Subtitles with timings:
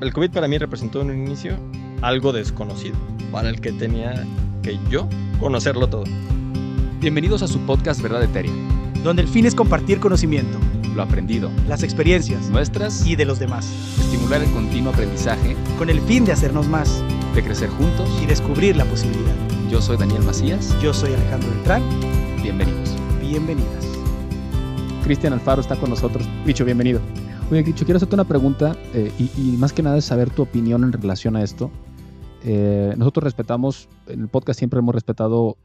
[0.00, 1.56] el COVID para mí representó en un inicio
[2.02, 2.96] algo desconocido,
[3.32, 4.24] para el que tenía
[4.62, 5.08] que yo
[5.40, 6.04] conocerlo todo.
[7.00, 8.52] Bienvenidos a su podcast Verdad Eteria,
[9.02, 10.58] donde el fin es compartir conocimiento,
[10.94, 13.66] lo aprendido, las experiencias nuestras y de los demás,
[13.98, 17.02] estimular el continuo aprendizaje con el fin de hacernos más,
[17.34, 19.34] de crecer juntos y descubrir la posibilidad.
[19.68, 20.74] Yo soy Daniel Macías.
[20.80, 21.82] Yo soy Alejandro Beltrán.
[22.42, 22.96] Bienvenidos.
[23.20, 23.86] Bienvenidas.
[25.04, 26.26] Cristian Alfaro está con nosotros.
[26.46, 27.00] Bicho, bienvenido.
[27.50, 30.42] Oye, Cricho, quiero hacerte una pregunta eh, y, y, más que nada es saber tu
[30.42, 31.70] opinión en relación a esto.
[32.44, 35.56] Eh, nosotros respetamos, en el podcast siempre hemos respetado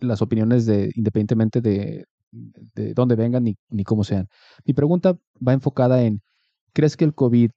[0.00, 4.28] las opiniones de, independientemente de, de dónde vengan ni, ni cómo sean.
[4.64, 6.20] Mi pregunta va enfocada en,
[6.72, 7.50] ¿crees que el COVID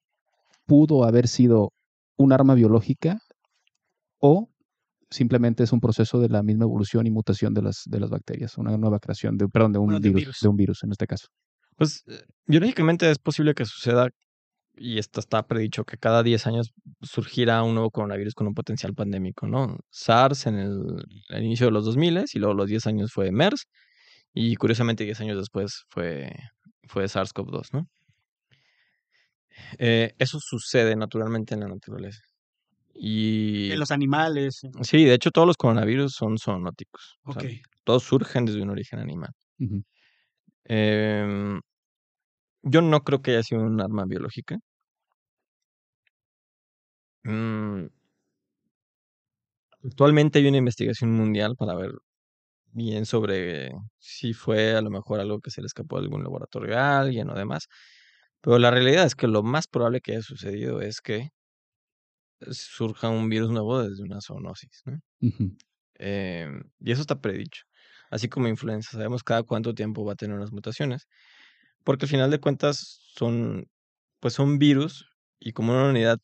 [0.66, 1.72] pudo haber sido
[2.18, 3.20] un arma biológica
[4.20, 4.50] o
[5.12, 8.58] simplemente es un proceso de la misma evolución y mutación de las, de las bacterias,
[8.58, 10.40] una nueva creación de, perdón, de un, Bueno, de virus, virus.
[10.42, 11.28] de un virus en este caso?
[11.78, 14.10] Pues eh, biológicamente es posible que suceda,
[14.76, 18.94] y esto está predicho, que cada 10 años surgirá un nuevo coronavirus con un potencial
[18.94, 19.78] pandémico, ¿no?
[19.92, 23.66] SARS en el, el inicio de los 2000 y luego los 10 años fue MERS,
[24.34, 26.32] y curiosamente 10 años después fue,
[26.88, 27.88] fue SARS-CoV-2, ¿no?
[29.80, 32.22] Eh, eso sucede naturalmente en la naturaleza.
[32.94, 34.62] Y En los animales.
[34.82, 37.18] sí, de hecho todos los coronavirus son zoonóticos.
[37.24, 37.50] o sea, Ok.
[37.84, 39.32] todos surgen desde un origen animal.
[40.66, 41.62] Em,
[42.70, 44.60] yo no creo que haya sido un arma biológica.
[47.26, 47.88] Mm,
[49.84, 51.92] actualmente hay una investigación mundial para ver
[52.74, 56.78] bien sobre si fue a lo mejor algo que se le escapó de algún laboratorio
[56.80, 57.68] a alguien o demás.
[58.42, 61.32] Pero la realidad es que lo más probable que haya sucedido es que
[62.52, 65.00] surja un virus nuevo desde una zoonosis, ¿no?
[65.96, 67.64] Em, y eso está predicho.
[68.12, 71.08] Así como influenza, sabemos cada cuánto tiempo va a tener unas mutaciones.
[71.88, 72.78] Porque al final de cuentas
[73.16, 73.68] son,
[74.22, 75.08] pues son virus
[75.40, 76.20] y como una unidad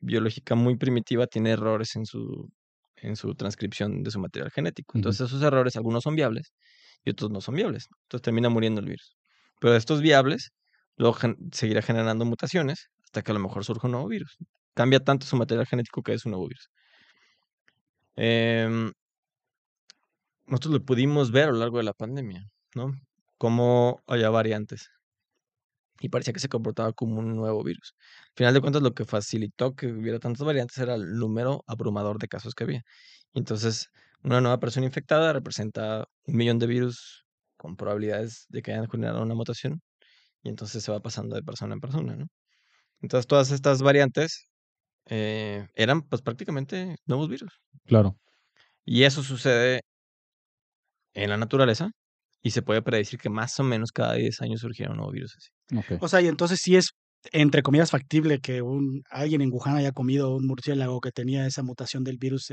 [0.00, 2.50] biológica muy primitiva tiene errores en su,
[2.96, 4.98] en su transcripción de su material genético.
[4.98, 6.52] Entonces esos errores, algunos son viables
[7.04, 7.88] y otros no son viables.
[8.04, 9.16] Entonces termina muriendo el virus.
[9.60, 10.52] Pero de estos viables,
[10.98, 14.38] luego gen- seguirá generando mutaciones hasta que a lo mejor surja un nuevo virus.
[14.74, 16.70] Cambia tanto su material genético que es un nuevo virus.
[18.16, 18.92] Em,
[20.46, 22.42] nosotros lo pudimos ver a lo largo de la pandemia,
[22.74, 22.92] ¿no?
[23.38, 24.88] Cómo había variantes.
[26.00, 27.94] Y parecía que se comportaba como un nuevo virus.
[28.30, 32.18] Al final de cuentas, lo que facilitó que hubiera tantas variantes era el número abrumador
[32.18, 32.82] de casos que había.
[33.34, 33.88] Entonces,
[34.22, 37.24] una nueva persona infectada representa un millón de virus
[37.56, 39.80] con probabilidades de que hayan generado una mutación.
[40.44, 42.26] Y entonces se va pasando de persona en persona, ¿no?
[43.02, 44.46] Entonces, todas estas variantes
[45.06, 47.60] eh, eran, pues, prácticamente nuevos virus.
[47.86, 48.18] Claro.
[48.84, 49.82] Y eso sucede
[51.14, 51.90] en la naturaleza
[52.42, 55.34] y se puede predecir que más o menos cada 10 años surgiera un nuevo virus
[55.36, 55.50] así.
[56.00, 56.92] O sea, y entonces sí es,
[57.32, 61.62] entre comillas, factible que un, alguien en Wuhan haya comido un murciélago que tenía esa
[61.62, 62.52] mutación del virus.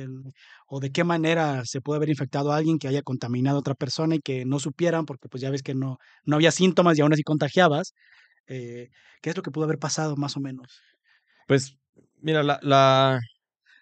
[0.68, 3.76] o de qué manera se puede haber infectado a alguien que haya contaminado a otra
[3.76, 7.02] persona y que no supieran, porque pues ya ves que no, no había síntomas y
[7.02, 7.94] aún así contagiabas.
[8.48, 8.90] Eh,
[9.22, 10.80] ¿Qué es lo que pudo haber pasado más o menos?
[11.47, 11.78] Pues,
[12.22, 13.20] mira, la, la,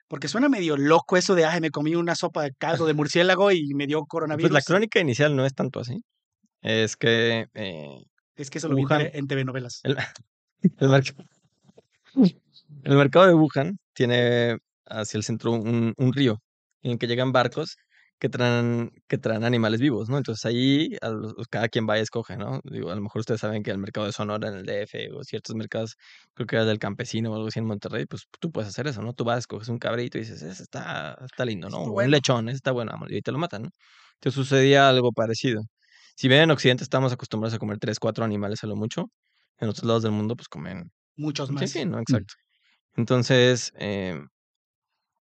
[0.07, 3.51] Porque suena medio loco eso de, ay, me comí una sopa de caldo de murciélago
[3.51, 4.51] y me dio pues coronavirus.
[4.51, 6.03] la crónica inicial no es tanto así.
[6.61, 8.03] Es que eh,
[8.35, 9.79] Es que eso lo vi en Wuhan- TV en TV novelas.
[9.83, 9.97] el,
[10.79, 11.15] el, merc-
[12.83, 16.39] el mercado de Wuhan tiene hacia el centro un, un río
[16.81, 17.77] en el que llegan barcos
[18.19, 20.17] que traen, que traen animales vivos, ¿no?
[20.17, 22.61] Entonces ahí a los- cada quien va y escoge, ¿no?
[22.63, 25.23] Digo, a lo mejor ustedes saben que el mercado de Sonora en el DF o
[25.23, 25.95] ciertos mercados,
[26.33, 29.01] creo que era del campesino o algo así en Monterrey, pues tú puedes hacer eso,
[29.01, 29.13] ¿no?
[29.13, 31.77] Tú vas, escoges un cabrito y dices, ese está, está lindo, ¿no?
[31.77, 32.11] Está O un bueno.
[32.11, 33.69] lechón, ese está bueno, vamos", y ahí te lo matan, ¿no?
[34.15, 35.63] Entonces sucedía algo parecido.
[36.15, 39.11] Si bien en Occidente estamos acostumbrados a comer tres, cuatro animales a lo mucho,
[39.59, 41.69] en otros lados del mundo pues comen Muchos Sí, más.
[41.69, 42.35] sí, no, exacto.
[42.95, 44.27] Entonces, em,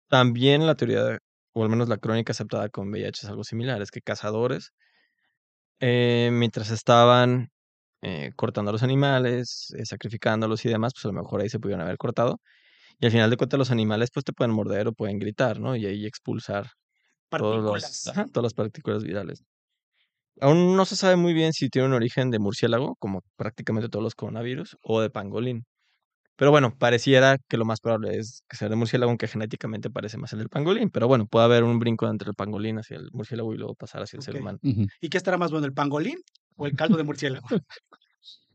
[0.09, 1.19] también la teoría,
[1.55, 4.73] o al menos la crónica aceptada con VIH es algo similar, es que cazadores,
[5.81, 7.49] eh, mientras estaban
[8.03, 11.61] eh, cortando a los animales, eh, sacrificándolos y demás, pues a lo mejor ahí se
[11.61, 12.41] pudieron haber cortado.
[13.01, 15.77] Y al final de cuentas los animales pues te pueden morder o pueden gritar, ¿no?
[15.77, 16.69] Y ahí expulsar
[17.37, 19.45] todos los, ajá, todas las partículas virales.
[20.41, 24.03] Aún no se sabe muy bien si tiene un origen de murciélago, como prácticamente todos
[24.03, 25.67] los coronavirus, o de pangolín.
[26.37, 30.17] Pero bueno, pareciera que lo más probable es que sea de murciélago, aunque genéticamente parece
[30.17, 30.89] más el del pangolín.
[30.89, 34.03] Pero bueno, puede haber un brinco entre el pangolín hacia el murciélago y luego pasar
[34.03, 34.59] hacia el ser humano.
[34.63, 36.19] ¿Y qué estará más bueno, el pangolín
[36.57, 37.47] o el caldo de murciélago?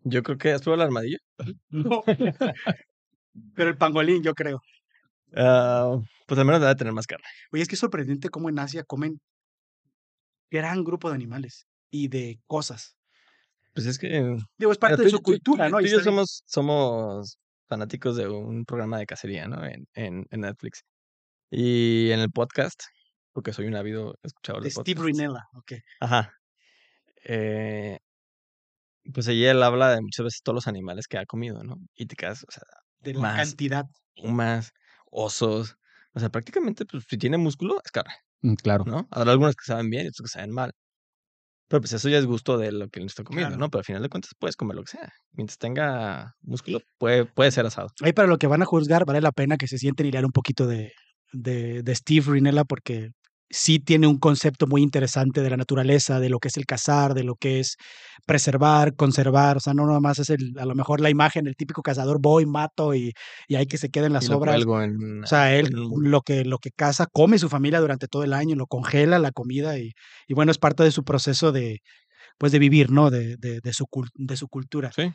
[0.03, 1.19] Yo creo que has probado la armadillo.
[1.69, 2.03] No.
[3.53, 4.61] Pero el pangolín, yo creo.
[5.35, 7.25] Ah, pues al menos debe tener más carne.
[7.51, 9.19] Oye, es que es sorprendente cómo en Asia comen
[10.49, 12.95] gran grupo de animales y de cosas.
[13.73, 14.37] Pues es que.
[14.57, 15.81] Digo, es parte de su tú- cultura, tú- ¿no?
[15.81, 17.37] Y yo somos, somos
[17.67, 19.65] fanáticos de un programa de cacería, ¿no?
[19.65, 20.83] En, en, en Netflix.
[21.51, 22.81] Y en el podcast,
[23.33, 25.05] porque soy un ávido escuchador De de Steve podcasts.
[25.19, 25.73] Rinella, ok.
[25.99, 26.33] Ajá.
[27.23, 27.99] Eh,
[29.13, 31.77] pues allí él habla de muchas veces todos los animales que ha comido, ¿no?
[31.95, 32.63] Y te quedas, o sea,
[32.99, 33.35] De la Más.
[33.49, 33.85] cantidad.
[34.15, 34.71] pumas,
[35.11, 35.75] osos.
[36.13, 38.85] O sea, prácticamente, pues si tiene músculo, es carne, Mm, Claro.
[38.85, 39.07] ¿no?
[39.11, 40.71] Habrá algunos que saben bien y otros que saben mal.
[41.67, 43.59] Pero pues eso ya es gusto de lo que le está comiendo, Claro.
[43.59, 43.69] ¿no?
[43.69, 45.09] Pero al final de cuentas puedes comer lo que sea.
[45.31, 47.89] Mientras tenga músculo, puede, puede ser asado.
[48.01, 50.25] Ahí para lo que van a juzgar, vale la pena que se sienten y lean
[50.25, 50.91] un poquito de,
[51.33, 53.11] de, de Steve Rinella porque
[53.49, 57.13] sí tiene un concepto muy interesante de la naturaleza, de lo que es el cazar,
[57.13, 57.77] de lo que es
[58.25, 59.57] preservar, conservar.
[59.57, 62.19] O sea, no nada más es el, a lo mejor la imagen, el típico cazador,
[62.19, 63.13] voy, mato y,
[63.47, 64.61] y hay que se queden las obras.
[64.61, 68.23] en, O sea, él en lo que, lo que caza, come su familia durante todo
[68.23, 69.91] el año, lo congela la comida y,
[70.27, 71.79] y bueno, es parte de su proceso de,
[72.37, 73.09] pues de vivir, ¿no?
[73.09, 74.91] De, de, de su, de su cultura.
[74.93, 75.11] Sí.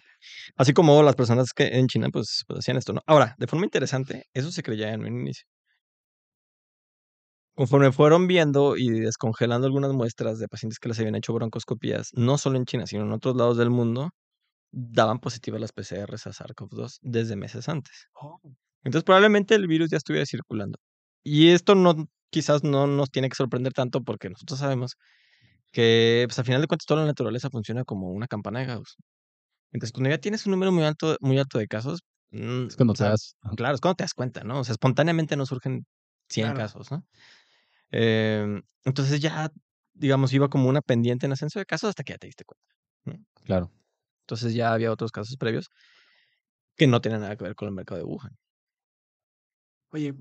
[0.56, 3.00] Así como las personas que en China, pues, pues hacían esto, ¿no?
[3.06, 5.44] Ahora, de forma interesante, eso se creía en un inicio.
[7.60, 12.38] Conforme fueron viendo y descongelando algunas muestras de pacientes que les habían hecho broncoscopías, no
[12.38, 14.08] solo en China, sino en otros lados del mundo,
[14.72, 18.08] daban positivas las PCRs a SARS-CoV-2 desde meses antes.
[18.14, 18.40] Oh,
[18.84, 20.78] Entonces, probablemente el virus ya estuviera circulando.
[21.24, 24.96] Y esto no, quizás no nos tiene que sorprender tanto porque nosotros sabemos
[25.72, 28.96] que, pues, al final de cuentas, toda la naturaleza funciona como una campana de Gauss.
[29.72, 32.94] Entonces, cuando ya tienes un número muy alto, muy alto de casos, mm, Es cuando
[32.94, 33.36] o te das.
[33.56, 34.60] claro, es cuando te das cuenta, ¿no?
[34.60, 35.86] O sea, espontáneamente no surgen
[36.28, 36.52] 100 Claro.
[36.52, 37.04] casos, ¿no?
[37.90, 39.50] Em, entonces ya,
[39.94, 42.66] digamos, iba como una pendiente en ascenso de casos hasta que ya te diste cuenta.
[43.04, 43.24] ¿no?
[43.44, 43.70] Claro.
[44.22, 45.68] Entonces ya había otros casos previos
[46.76, 48.36] que no tenían nada que ver con el mercado de Wuhan.
[49.92, 50.14] Oye,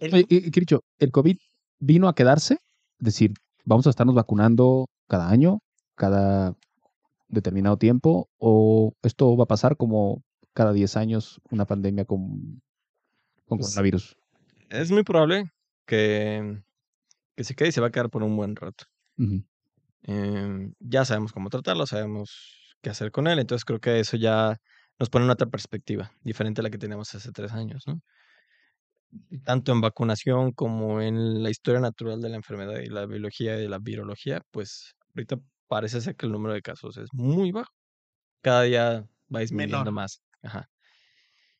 [0.00, 1.38] el- Oye, y, y, Kiricho, ¿el COVID
[1.78, 2.54] vino a quedarse?
[2.98, 3.32] Es decir,
[3.64, 5.60] ¿vamos a estarnos vacunando cada año,
[5.94, 6.54] cada
[7.28, 8.28] determinado tiempo?
[8.38, 10.22] ¿O esto va a pasar como
[10.54, 12.60] cada 10 años una pandemia con,
[13.46, 14.16] con Pues, coronavirus?
[14.70, 15.50] Es muy probable
[15.86, 16.62] que,
[17.36, 18.86] que se quede y se va a quedar por un buen rato.
[20.02, 24.56] Em, ya sabemos cómo tratarlo, sabemos qué hacer con él, entonces creo que eso ya
[24.98, 28.00] nos pone en otra perspectiva, diferente a la que teníamos hace tres años, ¿no?
[29.44, 33.68] Tanto en vacunación como en la historia natural de la enfermedad y la biología y
[33.68, 35.38] la virología, pues ahorita
[35.68, 37.72] parece ser que el número de casos es muy bajo.
[38.42, 39.92] Cada día va disminuyendo Menor.
[39.92, 40.22] más.
[40.42, 40.68] Ajá.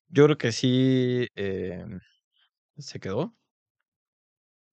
[0.09, 2.01] Yo creo que sí em,
[2.79, 3.37] se quedó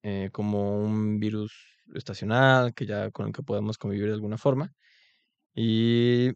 [0.04, 1.54] eh, como un virus
[1.94, 4.70] estacional, que ya con el que podemos convivir de alguna forma,
[5.54, 6.30] y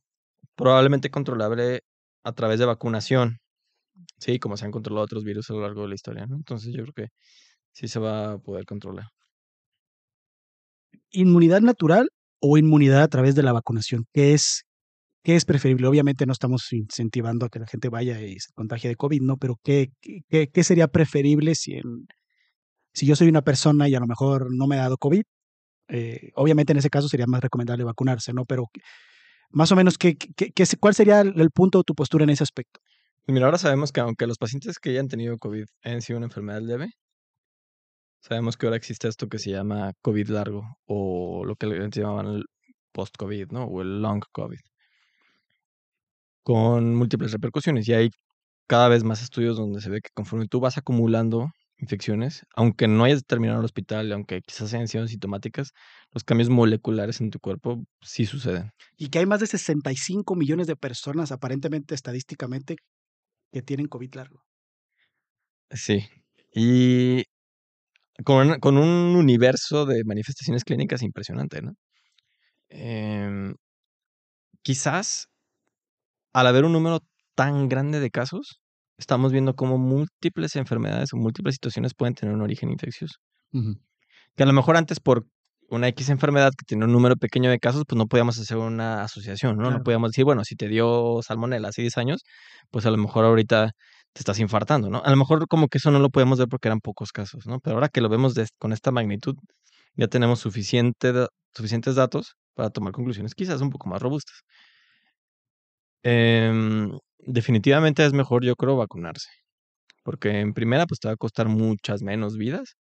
[0.56, 1.82] probablemente controlable
[2.24, 3.40] a través de vacunación,
[4.18, 6.36] sí, como se han controlado otros virus a lo largo de la historia, ¿no?
[6.36, 7.08] Entonces yo creo que
[7.72, 9.08] sí se va a poder controlar.
[11.10, 12.08] ¿Inmunidad natural
[12.40, 14.06] o inmunidad a través de la vacunación?
[14.14, 14.64] ¿Qué es,
[15.22, 15.88] qué es preferible?
[15.88, 19.36] Obviamente no estamos incentivando a que la gente vaya y se contagie de COVID, ¿no?
[19.36, 22.06] Pero ¿qué, qué, qué sería preferible si, en,
[22.98, 25.22] si yo soy una persona y a lo mejor no me ha dado COVID?
[25.88, 28.44] Eh, obviamente en ese caso sería más recomendable vacunarse, ¿no?
[28.44, 28.70] Pero
[29.50, 32.80] más o menos, ¿qué, qué, ¿cuál sería el, punto o tu postura en ese aspecto?
[33.26, 36.26] Y mira, ahora sabemos que aunque los pacientes que hayan tenido COVID hayan sido una
[36.26, 36.90] enfermedad leve,
[38.20, 42.26] sabemos que ahora existe esto que se llama COVID largo o lo que le llamaban
[42.26, 42.44] el
[42.92, 43.64] post-COVID, ¿no?
[43.64, 44.58] O el long COVID.
[46.42, 47.86] Con múltiples repercusiones.
[47.88, 48.10] Y hay
[48.66, 53.04] cada vez más estudios donde se ve que conforme tú vas acumulando infecciones, aunque no
[53.04, 55.72] hayas terminado el hospital, aunque quizás hayan sido sintomáticas,
[56.12, 58.72] los cambios moleculares en tu cuerpo sí suceden.
[58.96, 62.76] Y que hay más de 65 millones de personas, aparentemente, estadísticamente,
[63.52, 64.42] que tienen COVID largo.
[65.70, 66.06] Sí.
[66.52, 67.24] Y
[68.24, 71.74] con, con un universo de manifestaciones clínicas impresionante, ¿no?
[72.70, 73.54] Eh,
[74.62, 75.28] quizás
[76.32, 77.00] al haber un número
[77.34, 78.60] tan grande de casos,
[78.98, 83.16] estamos viendo cómo múltiples enfermedades o múltiples situaciones pueden tener un origen infeccioso.
[83.52, 83.80] Uh -huh.
[84.36, 85.26] Que a lo mejor antes por
[85.70, 89.02] una X enfermedad que tiene un número pequeño de casos, pues no podíamos hacer una
[89.02, 89.64] asociación, ¿no?
[89.64, 89.78] Claro.
[89.78, 92.24] No podíamos decir, bueno, si te dio salmonela hace 10 años,
[92.70, 93.72] pues a lo mejor ahorita
[94.12, 95.02] te estás infartando, ¿no?
[95.04, 97.60] A lo mejor como que eso no lo podemos ver porque eran pocos casos, ¿no?
[97.60, 99.36] Pero ahora que lo vemos de, con esta magnitud,
[99.94, 101.12] ya tenemos suficiente,
[101.54, 104.42] suficientes datos para tomar conclusiones quizás un poco más robustas.
[106.02, 109.28] Eh, definitivamente es mejor, yo creo, vacunarse.
[110.02, 112.76] Porque en primera, pues te va a costar muchas menos vidas.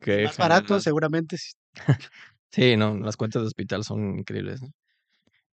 [0.00, 1.36] Que más barato, seguramente.
[2.50, 4.62] sí, no, las cuentas de hospital son increíbles.
[4.62, 4.68] ¿no?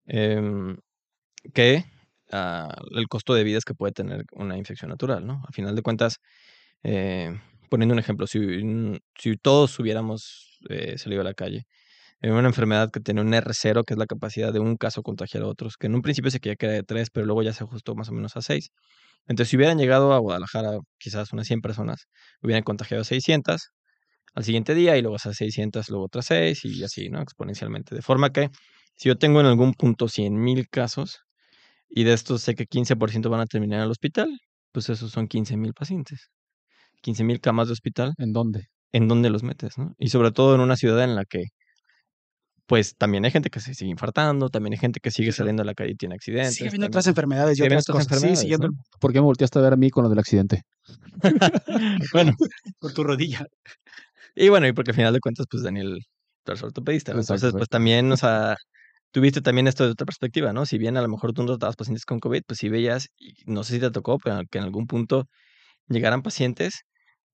[0.08, 0.76] Eh,
[1.54, 1.86] que
[2.32, 5.44] uh, el costo de vidas que puede tener una infección natural, ¿no?
[5.48, 6.20] Al final de cuentas,
[6.84, 8.40] eh, poniendo un ejemplo, si,
[9.18, 11.66] si todos hubiéramos eh, salido a la calle
[12.32, 15.48] una enfermedad que tiene un R0, que es la capacidad de un caso contagiar a
[15.48, 17.64] otros, que en un principio se quería que era de 3, pero luego ya se
[17.64, 18.70] ajustó más o menos a 6.
[19.28, 22.08] Entonces, si hubieran llegado a Guadalajara quizás unas 100 personas,
[22.42, 23.72] hubieran contagiado 600
[24.36, 27.22] al siguiente día y luego esas 600, luego otras 6 y así, ¿no?
[27.22, 27.96] Exponencialmente.
[27.96, 28.50] De forma que
[28.96, 31.22] si yo tengo en algún punto 100 mil casos
[31.90, 34.30] y de estos sé que 15% van a terminar en el hospital,
[34.72, 36.32] pues esos son 15 mil pacientes.
[37.02, 38.68] 15 mil camas de hospital, ¿En dónde?
[38.92, 39.94] ¿en dónde los metes, no?
[39.98, 41.46] Y sobre todo en una ciudad en la que,
[42.68, 45.66] pues también hay gente que se sigue infartando, también hay gente que sigue saliendo a
[45.66, 46.56] la calle y tiene accidentes.
[46.56, 48.08] Sigue habiendo otras enfermedades y otras otras cosas.
[48.08, 48.70] Sí, enfermedades, siguiendo
[49.00, 50.64] ¿Por qué me volteaste a ver a mí con lo del accidente?
[52.14, 52.34] bueno,
[52.80, 53.46] por tu rodilla.
[54.36, 56.00] y bueno, y porque al final de cuentas, pues Daniel
[56.46, 57.20] es ortopedista, ¿no?
[57.20, 58.56] Exacto, Entonces, pues también, o sea,
[59.12, 60.66] tuviste también esto de otra perspectiva, ¿no?
[60.66, 63.34] Si bien a lo mejor tú no tratabas pacientes con COVID, pues sí veías, y
[63.46, 65.28] no sé si te tocó, pero que en algún punto
[65.88, 66.82] llegaran pacientes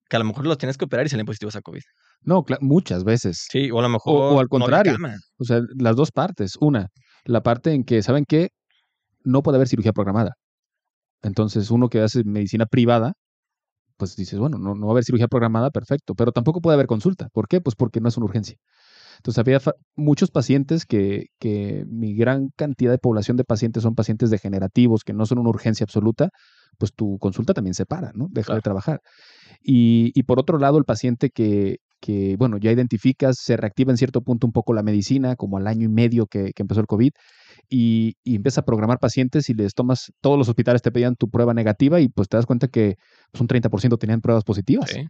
[0.08, 1.82] que a lo mejor los tienes que operar y salen positivos a COVID.
[2.24, 3.46] No, muchas veces.
[3.50, 4.34] Sí, o a lo mejor.
[4.34, 4.92] o al no contrario.
[4.92, 5.16] cama.
[5.38, 6.56] O sea, las dos partes.
[6.60, 6.88] Una,
[7.24, 8.50] la parte en que, ¿saben qué?
[9.24, 10.32] No puede haber cirugía programada.
[11.22, 13.12] Entonces, uno que hace medicina privada,
[13.96, 16.86] pues dices, bueno, no, no va a haber cirugía programada, perfecto, pero tampoco puede haber
[16.86, 17.28] consulta.
[17.32, 17.60] ¿Por qué?
[17.60, 18.56] Pues porque no es una urgencia.
[19.22, 19.60] Entonces, había
[19.94, 25.12] muchos pacientes que, que mi gran cantidad de población de pacientes son pacientes degenerativos, que
[25.12, 26.30] no son una urgencia absoluta,
[26.76, 28.26] pues tu consulta también se para, ¿no?
[28.32, 29.00] Deja de trabajar.
[29.62, 33.96] Y, y por otro lado, el paciente que, que, bueno, ya identificas, se reactiva en
[33.96, 36.88] cierto punto un poco la medicina, como al año y medio que, que empezó el
[36.88, 37.12] COVID,
[37.70, 41.30] y, y empieza a programar pacientes y les tomas, todos los hospitales te pedían tu
[41.30, 42.96] prueba negativa y pues te das cuenta que
[43.30, 44.90] pues, un 30% tenían pruebas positivas.
[44.90, 45.06] Sí.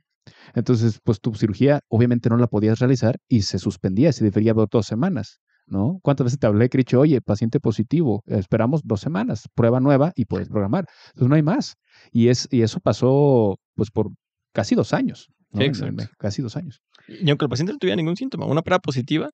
[0.54, 4.68] Entonces, pues tu cirugía obviamente no la podías realizar y se suspendía, se debería ver
[4.70, 5.98] dos semanas, ¿no?
[6.02, 7.00] ¿Cuántas veces te hablé, Cricho?
[7.00, 10.86] Oye, paciente positivo, esperamos dos semanas, prueba nueva y puedes programar.
[11.08, 11.74] Entonces no hay más.
[12.12, 14.10] Y, es, y eso pasó pues por
[14.52, 15.28] casi dos años.
[15.50, 15.58] ¿no?
[15.60, 16.02] Sí, En- exacto.
[16.02, 16.80] en- casi dos años.
[17.08, 19.30] Y aunque el paciente no tuviera ningún síntoma, una prueba positiva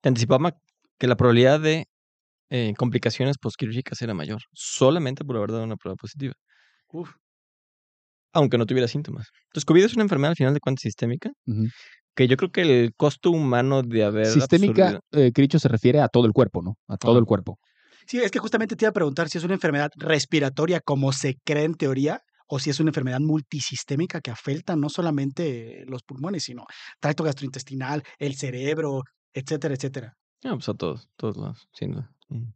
[0.00, 0.52] te anticipaba
[0.98, 1.86] que la probabilidad de
[2.50, 6.34] eh, complicaciones postquirúrgicas era mayor, solamente por haber dado una prueba positiva,
[6.92, 7.10] Uf.
[8.32, 9.28] Aunque no tuviera síntomas.
[9.46, 11.30] Entonces, COVID es una enfermedad al final de cuentas sistémica,
[12.14, 16.08] que yo creo que el costo humano de haber Sistémica, eh, Cricho se refiere a
[16.08, 16.74] todo el cuerpo, ¿no?
[16.88, 17.58] A todo el cuerpo.
[18.06, 21.36] Sí, es que justamente te iba a preguntar si es una enfermedad respiratoria como se
[21.44, 26.44] cree en teoría o si es una enfermedad multisistémica que afecta no solamente los pulmones,
[26.44, 26.64] sino
[26.98, 30.16] tracto gastrointestinal, el cerebro, etcétera, etcétera.
[30.44, 32.10] Ah, pues a todos, todos lados, sin duda.
[32.28, 32.52] Mm.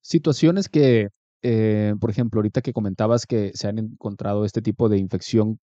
[0.00, 1.08] Situaciones que,
[1.42, 5.58] eh, por ejemplo, ahorita que comentabas que se han encontrado este tipo de infección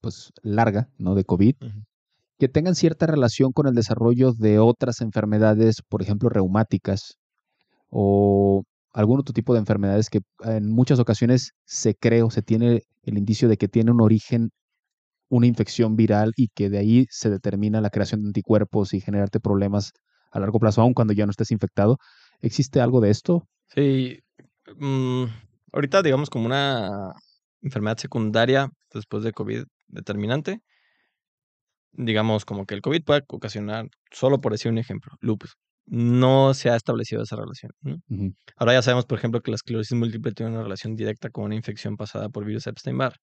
[0.00, 1.14] pues larga, ¿no?
[1.14, 1.54] De COVID,
[2.38, 7.16] que tengan cierta relación con el desarrollo de otras enfermedades, por ejemplo, reumáticas
[7.88, 12.82] o algún otro tipo de enfermedades que en muchas ocasiones se cree o se tiene
[13.02, 14.50] el indicio de que tiene un origen,
[15.28, 19.38] una infección viral y que de ahí se determina la creación de anticuerpos y generarte
[19.40, 19.92] problemas
[20.30, 21.98] a largo plazo, aun cuando ya no estés infectado.
[22.40, 23.46] ¿Existe algo de esto?
[23.68, 24.20] Sí,
[24.76, 25.24] mm,
[25.72, 27.12] ahorita digamos como una
[27.62, 30.60] enfermedad secundaria después de COVID determinante,
[31.92, 35.56] digamos como que el COVID puede ocasionar, solo por decir un ejemplo, lupus.
[35.88, 37.70] No se ha establecido esa relación.
[38.56, 41.54] Ahora ya sabemos, por ejemplo, que la esclerosis múltiple tiene una relación directa con una
[41.54, 43.14] infección pasada por virus Epstein-Barr,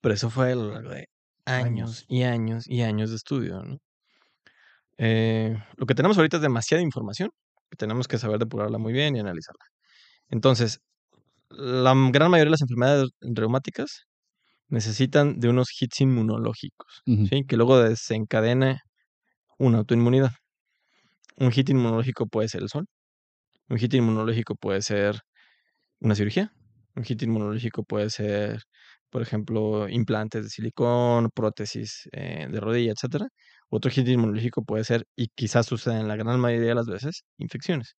[0.00, 1.08] pero eso fue a lo largo de
[1.44, 2.04] años Años.
[2.08, 3.62] y años y años de estudio.
[3.64, 3.78] ¿no?
[4.98, 7.30] Eh, lo que tenemos ahorita es demasiada información,
[7.68, 9.64] que tenemos que saber depurarla muy bien y analizarla.
[10.30, 10.80] Entonces,
[11.50, 14.06] la gran mayoría de las enfermedades reumáticas
[14.68, 17.02] necesitan de unos hits inmunológicos.
[17.04, 17.44] ¿sí?
[17.46, 18.78] que luego desencadene
[19.58, 20.32] una autoinmunidad.
[21.36, 22.86] Un hit inmunológico puede ser el sol,
[23.68, 25.20] un hit inmunológico puede ser
[26.00, 26.52] una cirugía,
[26.96, 28.62] un hit inmunológico puede ser,
[29.10, 33.28] por ejemplo, implantes de silicón, prótesis eh, de rodilla, etcétera.
[33.70, 37.24] Otro hit inmunológico puede ser, y quizás suceda en la gran mayoría de las veces,
[37.38, 37.96] infecciones.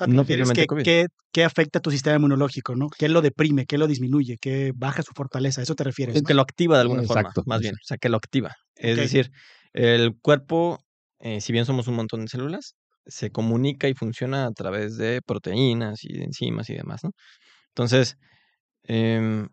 [0.00, 0.82] O sea, te No que, COVID.
[0.84, 2.88] que- que afecta a tu sistema inmunológico, ¿no?
[2.88, 3.66] ¿Qué lo deprime?
[3.66, 4.36] ¿Qué lo disminuye?
[4.40, 5.60] ¿Qué baja su fortaleza?
[5.60, 6.14] ¿A eso te refieres?
[6.16, 6.26] Es ¿no?
[6.26, 8.54] que lo activa de alguna Exacto, forma, más bien, o sea, que lo activa.
[8.76, 9.30] Es decir,
[9.72, 10.78] el cuerpo,
[11.20, 12.74] eh, si bien somos un montón de células,
[13.06, 17.10] se comunica y funciona a través de proteínas y de enzimas y demás, ¿no?
[17.70, 18.16] Entonces,
[18.84, 19.48] em,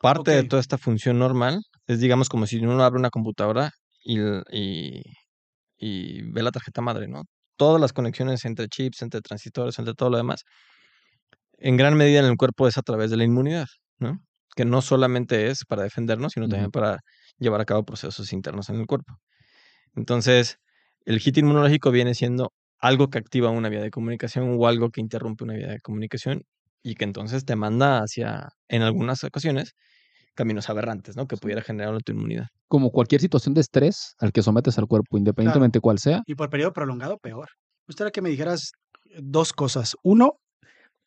[0.00, 3.72] parte de toda esta función normal es, digamos, como si uno abre una computadora
[4.04, 4.18] y,
[5.78, 7.22] y ve la tarjeta madre, ¿no?
[7.58, 10.44] Todas las conexiones entre chips, entre transistores, entre todo lo demás,
[11.58, 13.66] en gran medida en el cuerpo es a través de la inmunidad,
[13.98, 14.20] ¿no?
[14.56, 17.00] Que no solamente es para defendernos, sino también para
[17.38, 19.18] llevar a cabo procesos internos en el cuerpo.
[19.94, 20.58] Entonces,
[21.04, 25.00] el hit inmunológico viene siendo algo que activa una vía de comunicación o algo que
[25.00, 26.44] interrumpe una vía de comunicación
[26.82, 29.74] y que entonces te manda hacia, en algunas ocasiones,
[30.38, 31.26] caminos aberrantes, ¿no?
[31.26, 32.46] Que pudiera generar una autoinmunidad.
[32.68, 36.22] Como cualquier situación de estrés al que sometes al cuerpo, independientemente cuál sea.
[36.26, 37.48] Y por periodo prolongado, peor.
[37.86, 38.70] Me gustaría que me dijeras
[39.20, 39.96] dos cosas.
[40.04, 40.34] Uno,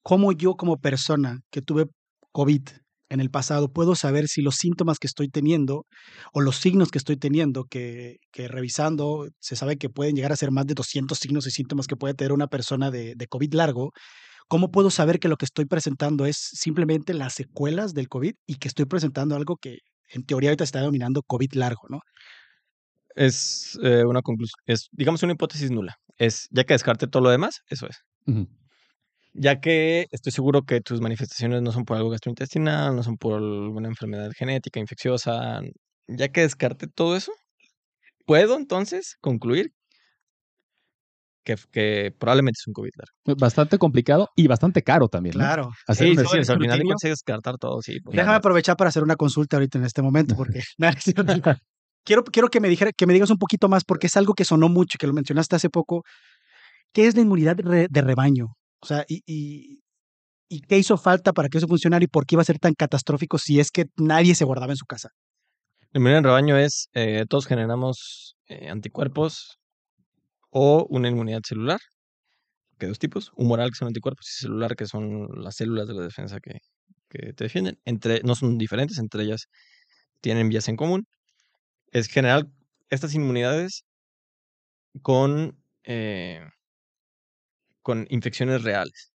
[0.03, 1.85] cómo yo como persona que tuve
[2.33, 2.63] COVID
[3.07, 5.85] en el pasado, puedo saber si los síntomas que estoy teniendo
[6.33, 10.35] o los signos que estoy teniendo, que, que revisando se sabe que pueden llegar a
[10.35, 13.53] ser más de 200 signos y síntomas que puede tener una persona de, de COVID
[13.53, 13.91] largo,
[14.47, 18.55] ¿cómo puedo saber que lo que estoy presentando es simplemente las secuelas del COVID y
[18.55, 19.79] que estoy presentando algo que
[20.09, 21.99] en teoría ahorita se está denominando COVID largo, ¿no?
[23.15, 25.95] Es eh, una conclusión, es, digamos, una hipótesis nula.
[26.17, 27.97] Es, ya que descarte todo lo demás, eso es.
[29.33, 33.35] Ya que estoy seguro que tus manifestaciones no son por algo gastrointestinal, no son por
[33.35, 35.61] alguna enfermedad genética, infecciosa.
[36.07, 37.31] Ya que descarte todo eso,
[38.25, 39.73] puedo entonces concluir
[41.43, 43.39] que, que probablemente es un COVID largo.
[43.39, 45.33] Bastante complicado y bastante caro también.
[45.37, 45.39] ¿no?
[45.43, 45.71] Claro.
[45.87, 47.99] Hacer Sí, al final de que descartar todo, sí.
[47.99, 50.61] pues, Déjame aprovechar para hacer una consulta ahorita en este momento, porque
[52.05, 54.45] quiero, quiero que me dijera, que me digas un poquito más, porque es algo que
[54.45, 56.03] sonó mucho, que lo mencionaste hace poco.
[56.93, 58.47] ¿Qué es la inmunidad de, re- de rebaño?
[58.81, 59.79] O sea, y, y,
[60.49, 62.73] y qué hizo falta para que eso funcionara y por qué iba a ser tan
[62.73, 65.09] catastrófico si es que nadie se guardaba en su casa.
[65.93, 69.57] La inmunidad en rebaño es, eh, todos generamos eh, anticuerpos
[70.51, 71.79] o una inmunidad celular,
[72.77, 75.93] que hay dos tipos, humoral que son anticuerpos y celular que son las células de
[75.95, 76.59] la defensa que,
[77.09, 77.79] que te defienden.
[77.85, 79.47] Entre, no son diferentes, entre ellas
[80.21, 81.05] tienen vías en común.
[81.91, 82.47] Es generar
[82.89, 83.83] estas inmunidades
[85.01, 86.41] con, eh,
[87.81, 89.11] con infecciones reales,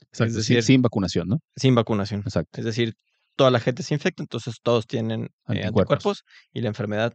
[0.00, 1.38] Exacto, es decir- sin vacunación, ¿no?
[1.56, 2.20] sin vacunación.
[2.20, 2.58] Exacto.
[2.60, 2.94] Es decir,
[3.36, 5.80] toda la gente se infecta, entonces todos tienen eh, Anticuerpos.
[5.80, 6.24] anticuerpos.
[6.52, 7.14] y la enfermedad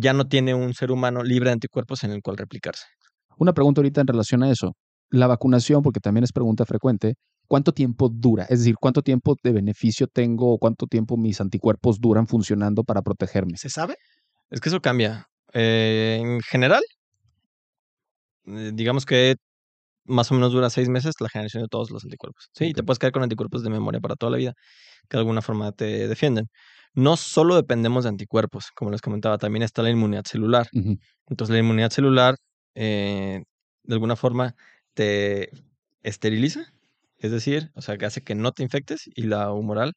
[0.00, 2.84] ya no tiene un ser humano libre de anticuerpos en el cual replicarse.
[3.38, 4.74] Una pregunta ahorita en relación a eso.
[5.10, 7.14] La vacunación, porque también es pregunta frecuente,
[7.46, 8.44] ¿cuánto tiempo dura?
[8.44, 13.02] Es decir, ¿cuánto tiempo de beneficio tengo o cuánto tiempo mis anticuerpos duran funcionando para
[13.02, 13.56] protegerme?
[13.56, 13.96] ¿Se sabe?
[14.50, 15.26] Es que eso cambia.
[15.52, 16.82] Eh, en general,
[18.46, 19.36] eh, digamos que
[20.04, 22.48] más o menos dura seis meses la generación de todos los anticuerpos.
[22.52, 24.54] Sí, y te puedes quedar con anticuerpos de memoria para toda la vida,
[25.08, 26.48] que de alguna forma te defienden.
[26.96, 30.66] No solo dependemos de anticuerpos, como les comentaba, también está la inmunidad celular.
[31.28, 32.36] Entonces la inmunidad celular,
[32.74, 33.42] eh,
[33.84, 34.54] de alguna forma,
[34.94, 35.50] te
[36.02, 36.72] esteriliza,
[37.18, 39.92] es decir, o sea, que hace que no te infectes y la humoral,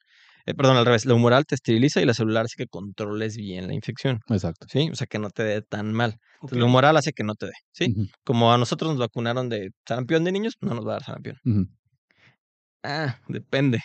[0.46, 3.68] eh, perdón, al revés, la humoral te esteriliza y la celular hace que controles bien
[3.68, 4.68] la infección, Exacto.
[4.70, 4.90] ¿sí?
[4.92, 6.18] O sea, que no te dé tan mal.
[6.36, 7.96] Entonces, la humoral hace que no te dé, ¿sí?
[8.26, 11.38] Como a nosotros nos vacunaron de sarampión de niños, no nos va a dar sarampión.
[12.84, 13.80] Ah, depende.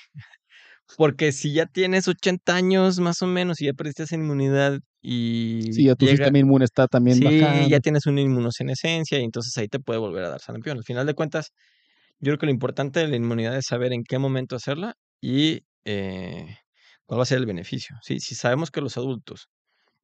[0.97, 5.73] Porque si ya tienes 80 años más o menos y ya perdiste esa inmunidad y
[5.73, 7.68] Sí, ya tu llega- sistema inmune está también Sí, bajando.
[7.68, 10.79] ya tienes una inmunosenescencia y entonces ahí te puede volver a dar sarampión.
[10.79, 11.51] Al final de cuentas,
[12.20, 15.62] yo creo que lo importante de la inmunidad es saber en qué momento hacerla y
[15.85, 16.57] eh,
[17.07, 17.97] cuál va a ser el beneficio.
[18.03, 19.49] Sí, si sabemos que a los adultos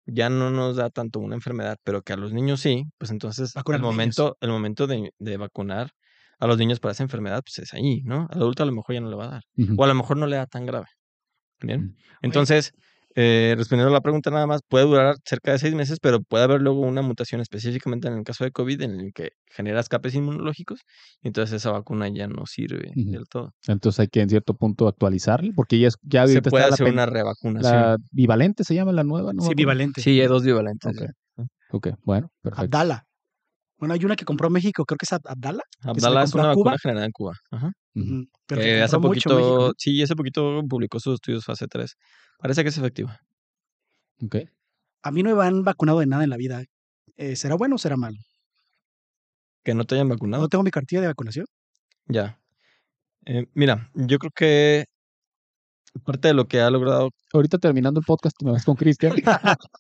[0.07, 3.53] ya no nos da tanto una enfermedad, pero que a los niños sí, pues entonces
[3.55, 3.81] el niños.
[3.83, 5.93] momento, el momento de, de vacunar
[6.41, 8.27] a los niños para esa enfermedad, pues es ahí, ¿no?
[8.31, 9.43] Al adulto a lo mejor ya no le va a dar.
[9.77, 10.87] O a lo mejor no le da tan grave.
[11.61, 11.81] Bien.
[11.83, 11.95] Mm.
[12.23, 12.73] Entonces,
[13.17, 16.45] eh, respondiendo a la pregunta nada más, puede durar cerca de seis meses, pero puede
[16.45, 20.15] haber luego una mutación específicamente en el caso de COVID en el que genera escapes
[20.15, 20.81] inmunológicos
[21.21, 23.53] y entonces esa vacuna ya no sirve del todo.
[23.67, 26.87] Entonces hay que en cierto punto actualizarle, porque ya, es, ya Se puede la, hacer
[26.87, 27.73] una revacunación.
[27.73, 29.43] la bivalente, se llama la nueva, ¿no?
[29.43, 30.01] Sí, bivalente.
[30.01, 30.97] Sí, hay dos bivalentes.
[30.97, 31.05] Ok.
[31.37, 31.47] ya.
[31.73, 32.63] Ok, bueno, perfecto.
[32.65, 33.07] Abdala.
[33.81, 35.63] Bueno, hay una que compró México, creo que es Ab- Abdala.
[35.83, 37.33] Abdala es una vacuna generada en Cuba.
[37.51, 37.73] Ajá.
[37.95, 38.05] Ujú.
[38.15, 41.97] Ujú, Pero que hace poquito, sí, hace poquito publicó sus estudios fase 3.
[42.39, 43.19] Parece que es efectiva.
[44.23, 44.37] Ok.
[45.03, 46.63] A mí no me han vacunado de nada en la vida.
[47.17, 48.17] Eh, ¿Será bueno o será malo?
[49.65, 50.43] Que no te hayan vacunado.
[50.43, 51.47] ¿No tengo mi cartilla de vacunación?
[52.07, 52.39] Ya.
[53.27, 54.85] Eh, mira, yo creo que
[56.05, 59.13] parte de lo que ha logrado Ahorita terminando el podcast, me vas con Cristian.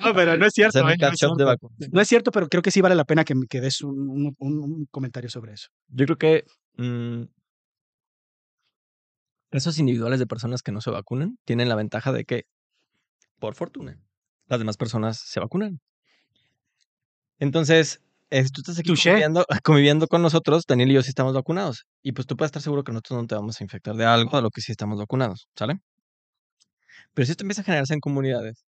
[0.00, 0.78] No, pero no es cierto.
[0.78, 0.96] hacer un ¿eh?
[0.98, 1.44] No es cierto.
[1.44, 1.88] vacunas.
[1.92, 3.98] No es cierto, pero creo que sí vale la pena que, me- que des un,
[4.08, 5.68] un- un- un comentario sobre eso.
[5.88, 6.44] Yo creo que
[6.76, 7.24] mm,
[9.50, 12.44] casos individuales de personas que no se vacunan tienen la ventaja de que,
[13.38, 13.98] por fortuna,
[14.46, 15.80] las demás personas se vacunan.
[17.38, 21.84] Entonces, tú estás aquí conviviendo, conviviendo con nosotros, Daniel y yo sí estamos vacunados.
[22.02, 24.36] Y pues tú puedes estar seguro que nosotros no te vamos a infectar de algo
[24.36, 25.80] a lo que sí estamos vacunados, ¿sale?
[27.14, 28.64] Pero si esto empieza a generarse en comunidades,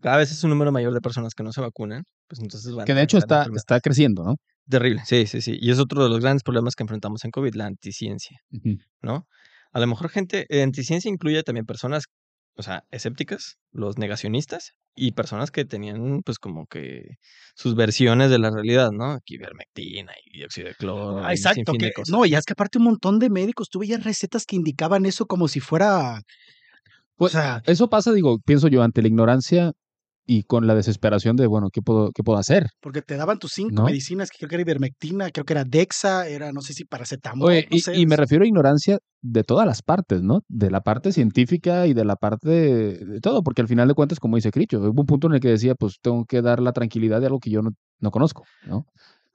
[0.00, 2.86] cada vez es un número mayor de personas que no se vacunan, pues entonces van
[2.86, 4.36] que de hecho está, está creciendo, ¿no?
[4.68, 5.58] Terrible, sí, sí, sí.
[5.60, 8.38] Y es otro de los grandes problemas que enfrentamos en COVID, la anticiencia.
[9.02, 9.26] ¿no?
[9.72, 12.04] A lo mejor gente, eh, anticiencia incluye también personas,
[12.56, 17.16] o sea, escépticas, los negacionistas y personas que tenían, pues, como que
[17.54, 19.12] sus versiones de la realidad, ¿no?
[19.12, 21.18] Aquí ivermectina y dióxido de cloro.
[21.18, 21.72] Ah, y un exacto.
[21.72, 22.10] de que- cosas.
[22.12, 25.26] no, y es que aparte un montón de médicos, tuve ya recetas que indicaban eso
[25.26, 26.18] como si fuera...
[26.18, 26.22] O
[27.16, 29.72] Pues, sea, Eso pasa, digo, pienso yo, ante la ignorancia
[30.32, 32.68] y con la desesperación de, bueno, ¿qué puedo, qué puedo hacer?
[32.80, 33.84] Porque te daban tus cinco ¿No?
[33.86, 37.48] medicinas, que creo que era ivermectina, creo que era Dexa, era no sé si paracetamol,
[37.48, 37.98] Oye, no y, sé.
[37.98, 40.42] y me refiero a ignorancia de todas las partes, ¿no?
[40.46, 43.94] De la parte científica y de la parte de, de todo, porque al final de
[43.94, 46.62] cuentas, como dice Cricho, hubo un punto en el que decía, pues tengo que dar
[46.62, 48.86] la tranquilidad de algo que yo no, no conozco, ¿no?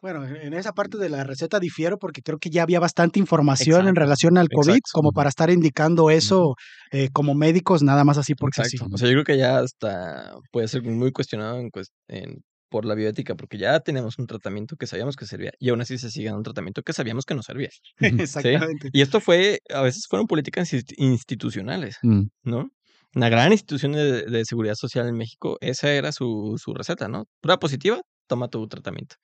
[0.05, 3.87] Bueno, en esa parte de la receta difiero porque creo que ya había bastante información
[3.87, 4.89] en relación al COVID exacto.
[4.93, 6.53] como para estar indicando eso
[6.91, 8.85] eh, como médicos, nada más así porque Exacto.
[8.85, 8.93] sí.
[8.93, 11.71] O sea, yo creo que ya hasta puede ser muy cuestionado en,
[12.07, 15.81] en- por la bioética, porque ya tenemos un tratamiento que sabíamos que servía y aún
[15.81, 17.69] así se sigue dando un tratamiento que sabíamos que no servía.
[17.99, 18.89] Exactamente.
[18.93, 22.69] Y esto fue, a veces fueron políticas insti- institucionales, Mm, ¿no?
[23.15, 27.25] Una gran institución de, de seguridad social en México, esa era su, su receta, ¿no?
[27.41, 29.15] Prueba positiva, toma tu tratamiento.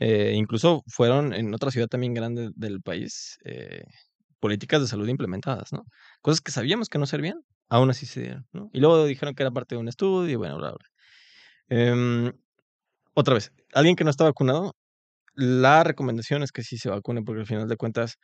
[0.00, 3.82] Eh, incluso fueron en otra ciudad también grande del país eh,
[4.40, 5.84] políticas de salud implementadas, ¿no?
[6.22, 8.70] Cosas que sabíamos que no servían, aún así se dieron, ¿no?
[8.72, 10.86] Y luego dijeron que era parte de un estudio y bueno, bla, bla.
[11.68, 12.32] Em,
[13.14, 14.74] otra vez, alguien que no está vacunado,
[15.34, 18.16] la recomendación es que sí se vacune porque al final de cuentas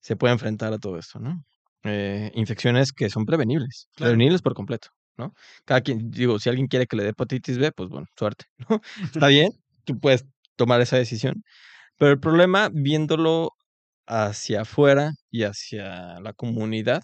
[0.00, 1.44] se puede enfrentar a todo esto, ¿no?
[1.84, 4.12] Eh, infecciones que son prevenibles, Claro.
[4.12, 5.34] prevenibles por completo, ¿no?
[5.66, 8.80] Cada quien, digo, si alguien quiere que le dé hepatitis B, pues bueno, suerte, ¿no?
[9.26, 9.50] Está bien,
[9.84, 10.24] tú puedes
[10.56, 11.42] tomar esa decisión,
[11.98, 13.50] pero el problema, viéndolo
[14.06, 17.02] hacia afuera y hacia la comunidad,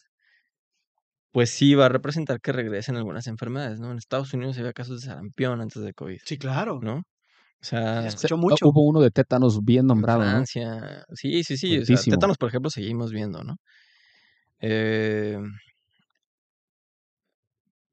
[1.32, 3.92] pues sí va a representar que regresen algunas enfermedades, ¿no?
[3.92, 6.80] En Estados Unidos había casos de sarampión antes de COVID, Sí, claro.
[6.82, 6.96] ¿no?
[7.62, 8.68] O sea, Se escuchó se- mucho.
[8.68, 10.30] Hubo uno de tétanos bien en nombrado, ¿no?
[10.30, 11.04] Francia.
[11.14, 11.78] Sí, sí, sí.
[11.78, 12.16] O sea, Fuertísimo.
[12.16, 13.56] tétanos, por ejemplo, seguimos viendo, ¿no?
[14.60, 15.38] Eh,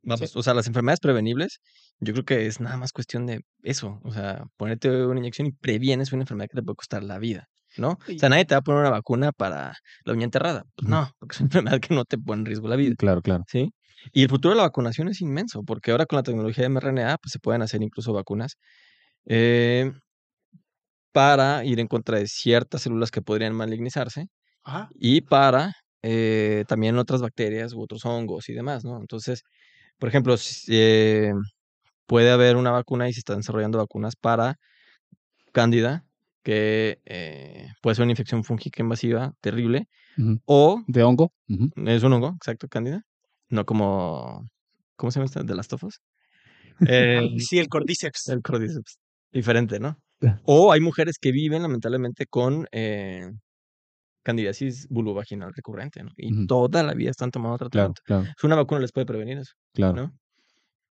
[0.07, 1.59] vamos, o sea, las enfermedades prevenibles,
[1.99, 3.99] yo creo que es nada más cuestión de eso.
[4.03, 7.47] O sea, ponerte una inyección y previenes una enfermedad que te puede costar la vida,
[7.77, 7.91] ¿no?
[7.91, 9.73] O sea, nadie te va a poner una vacuna para
[10.05, 10.63] la uña enterrada.
[10.75, 12.95] Pues no, porque es una enfermedad que no te pone en riesgo la vida.
[12.97, 13.43] Claro, claro.
[13.47, 13.71] ¿sí?
[14.13, 17.17] Y el futuro de la vacunación es inmenso, porque ahora con la tecnología de mRNA,
[17.17, 18.57] pues se pueden hacer incluso vacunas
[19.25, 19.91] eh,
[21.11, 24.27] para ir en contra de ciertas células que podrían malignizarse
[24.63, 24.89] Ajá.
[24.93, 28.99] y para eh, también otras bacterias u otros hongos y demás, ¿no?
[28.99, 29.43] Entonces,
[29.99, 30.35] por ejemplo,
[30.67, 31.33] eh,
[32.05, 34.57] puede haber una vacuna y se están desarrollando vacunas para
[35.51, 36.05] cándida,
[36.43, 39.87] que eh, puede ser una infección fúngica invasiva terrible,
[40.45, 41.31] o De hongo.
[41.85, 43.03] Es un hongo, exacto, cándida.
[43.49, 44.49] No como.
[44.95, 45.43] ¿Cómo se llama esta?
[45.43, 46.01] De las tofas.
[46.87, 48.29] Eh, Sí, el Cordyceps.
[48.29, 48.97] el cordyceps.
[49.31, 49.97] Diferente, ¿no?
[50.21, 50.41] Ya.
[50.45, 53.29] O hay mujeres que viven, lamentablemente, con eh,
[54.27, 56.11] candidiasis vulvovaginal recurrente, ¿no?
[56.17, 58.01] Y toda la vida están tomando tratamiento.
[58.05, 59.95] claro, Es una vacuna les puede prevenir eso, claro.
[59.95, 60.11] ¿no?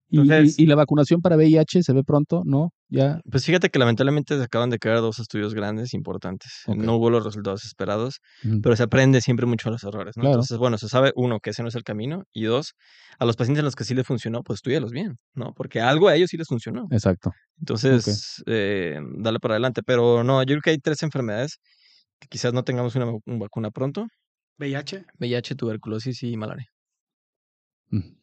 [0.07, 2.69] Y- y- Entonces- y, la vacunación para VIH se ve pronto, ¿no?
[2.89, 3.19] Ya.
[3.29, 6.51] Pues fíjate que lamentablemente se acaban de caer dos estudios grandes importantes.
[6.67, 8.19] No hubo los resultados esperados,
[8.61, 10.21] pero se aprende siempre mucho a los errores, ¿no?
[10.21, 10.35] Claro.
[10.35, 12.73] Entonces, bueno, se sabe, uno, que ese no es el camino, y dos,
[13.17, 15.53] a los pacientes a los que sí les funcionó, pues estudialos bien, ¿no?
[15.55, 16.85] Porque algo a ellos sí les funcionó.
[16.91, 17.31] Exacto.
[17.59, 19.81] Entonces, eh, dale para adelante.
[19.83, 21.57] Pero no, yo creo que hay tres enfermedades
[22.29, 24.07] quizás no tengamos una, vac- una vacuna pronto.
[24.57, 25.05] VIH.
[25.19, 26.67] VIH, tuberculosis y malaria.
[27.89, 28.15] Mm.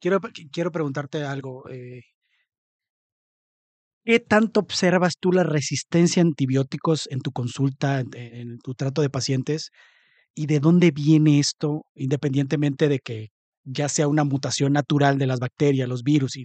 [0.00, 0.20] Quiero,
[0.52, 1.68] quiero preguntarte algo.
[1.70, 2.02] eh,
[4.04, 9.02] ¿Qué tanto observas tú la resistencia a antibióticos en tu consulta, en, en tu trato
[9.02, 9.70] de pacientes?
[10.34, 13.30] ¿Y de dónde viene esto, independientemente de que
[13.64, 16.44] ya sea una mutación natural de las bacterias, los virus y-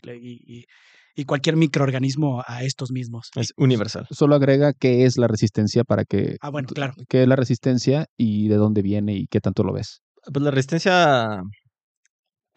[1.15, 3.29] y- cualquier microorganismo a estos mismos?
[3.35, 4.07] Es universal.
[4.11, 6.37] Solo agrega qué es la resistencia para que.
[6.41, 6.93] Ah, bueno, claro.
[7.09, 10.01] ¿Qué es la resistencia y de dónde viene y qué tanto lo ves?
[10.31, 11.41] Pues la resistencia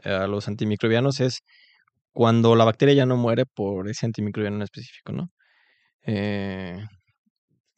[0.04, 1.40] a los antimicrobianos es
[2.12, 5.30] cuando la bacteria ya no muere por ese antimicrobiano en específico, ¿no?
[6.06, 6.84] Eh,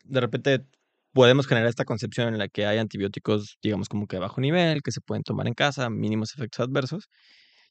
[0.05, 0.67] de repente
[1.13, 4.83] podemos generar esta concepción en la que hay antibióticos, digamos, como que a bajo nivel,
[4.83, 7.09] que se pueden tomar en casa, mínimos efectos adversos,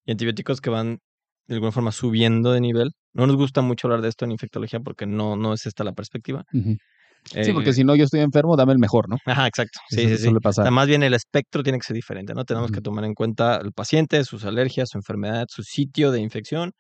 [0.06, 1.00] y antibióticos que van
[1.48, 2.92] de alguna forma subiendo de nivel.
[3.14, 5.94] No nos gusta mucho hablar de esto en infectología porque no, no es esta la
[5.94, 6.44] perspectiva.
[6.52, 9.18] Sí, porque Eh, si no yo estoy enfermo, dame el mejor, ¿no?
[9.26, 9.80] Ajá, exacto.
[9.90, 10.36] Sí, Eso sí, sí.
[10.44, 12.46] O sea, más bien el espectro tiene que ser diferente, ¿no?
[12.46, 16.72] Tenemos que tomar en cuenta el paciente, sus alergias, su enfermedad, su sitio de infección,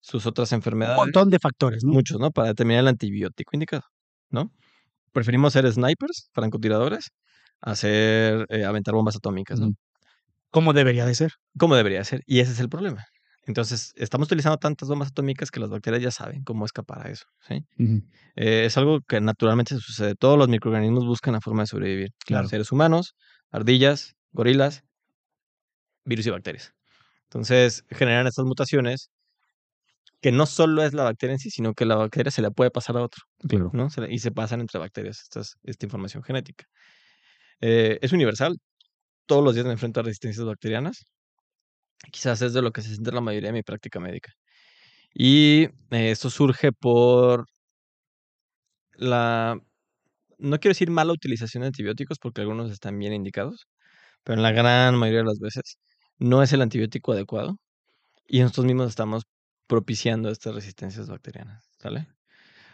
[0.00, 1.92] sus otras Un enfermedades, montón de factores, ¿no?
[1.92, 2.30] muchos, ¿no?
[2.30, 3.84] Para determinar el antibiótico indicado,
[4.30, 4.50] ¿no?
[5.12, 7.08] Preferimos ser snipers, francotiradores,
[7.62, 9.68] a ser, eh, aventar bombas atómicas, ¿no?
[9.68, 9.76] Ujú.
[10.50, 11.32] ¿Cómo debería de ser?
[11.58, 12.20] Como debería ser.
[12.26, 13.04] Y ese es el problema.
[13.46, 17.26] Entonces, estamos utilizando tantas bombas atómicas que las bacterias ya saben cómo escapar a eso,
[17.46, 17.64] ¿sí?
[18.36, 20.14] Eh, es algo que naturalmente sucede.
[20.16, 22.08] Todos los microorganismos buscan la forma de sobrevivir.
[22.24, 22.48] Claro.
[22.48, 23.14] Seres humanos,
[23.52, 24.82] ardillas, gorilas,
[26.04, 26.72] virus y bacterias.
[27.24, 29.10] Entonces, generan estas mutaciones
[30.20, 32.70] que no solo es la bacteria en sí, sino que la bacteria se la puede
[32.70, 33.70] pasar a otro, Claro.
[33.72, 33.90] ¿no?
[33.90, 36.64] Se la- y se pasan entre bacterias estas, esta información genética.
[37.60, 38.56] Eh, es universal.
[39.26, 41.04] Todos los días me enfrento a resistencias bacterianas.
[42.12, 44.32] Quizás es de lo que se siente la mayoría de mi práctica médica.
[45.14, 47.46] Y eh, esto surge por
[48.94, 49.60] la,
[50.38, 53.68] no quiero decir mala utilización de antibióticos porque algunos están bien indicados,
[54.24, 55.78] pero en la gran mayoría de las veces
[56.18, 57.58] no es el antibiótico adecuado
[58.28, 59.24] y nosotros mismos estamos
[59.68, 62.08] propiciando estas resistencias bacterianas, ¿sale?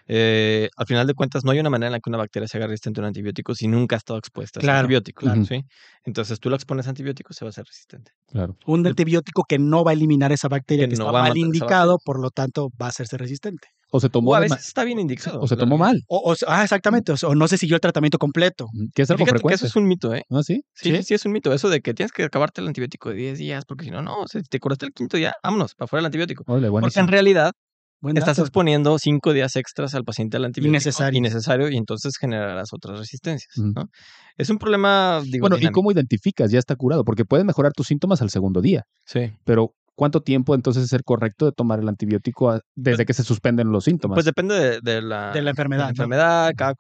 [0.09, 2.57] Eh, al final de cuentas, no hay una manera en la que una bacteria se
[2.59, 5.45] haga resistente a un antibiótico si nunca ha estado expuesta a ese Claro, antibiótico, claro.
[5.45, 5.65] ¿sí?
[6.05, 8.13] Entonces, tú la expones a antibióticos, se va a hacer resistente.
[8.31, 8.57] Claro.
[8.67, 11.29] Un antibiótico que no va a eliminar esa bacteria Que que, no está va a
[11.29, 13.69] mal indicado, por lo tanto va a hacerse resistente.
[13.95, 15.39] O se tomó, O a veces está bien indicado.
[15.41, 17.13] o se tomó mal, O, o- ah, exactamente.
[17.23, 18.67] O, no se siguió el tratamiento completo.
[18.95, 19.55] que es algo fíjate que frecuente.
[19.57, 20.25] eso es un mito, ¿eh?
[20.31, 20.65] ¿Ah, sí?
[20.75, 21.53] Sí, sí, es un mito.
[21.53, 24.27] Eso de que tienes que acabarte el antibiótico de 10 días, porque si no, no,
[24.27, 26.43] si te curaste el quinto día, vámonos, para fuera el antibiótico.
[26.45, 27.53] Porque en realidad
[28.03, 28.47] Buen estás dato.
[28.47, 30.73] exponiendo cinco días extras al paciente al antibiótico.
[30.73, 31.17] Innecesario.
[31.19, 33.57] Innecesario, y entonces generarás otras resistencias.
[33.57, 33.89] ¿no?
[34.37, 36.51] Es un problema, digo, Bueno, ¿y cómo identificas?
[36.51, 39.31] Ya está curado, porque puedes mejorar tus síntomas al segundo día, Sí.
[39.45, 43.23] pero ¿cuánto tiempo entonces es el correcto de tomar el antibiótico a- desde que se
[43.23, 44.17] suspenden los síntomas?
[44.17, 45.85] Pues depende de, de la, De la enfermedad.
[45.85, 45.91] ¿no?
[45.91, 46.75] enfermedad, cada,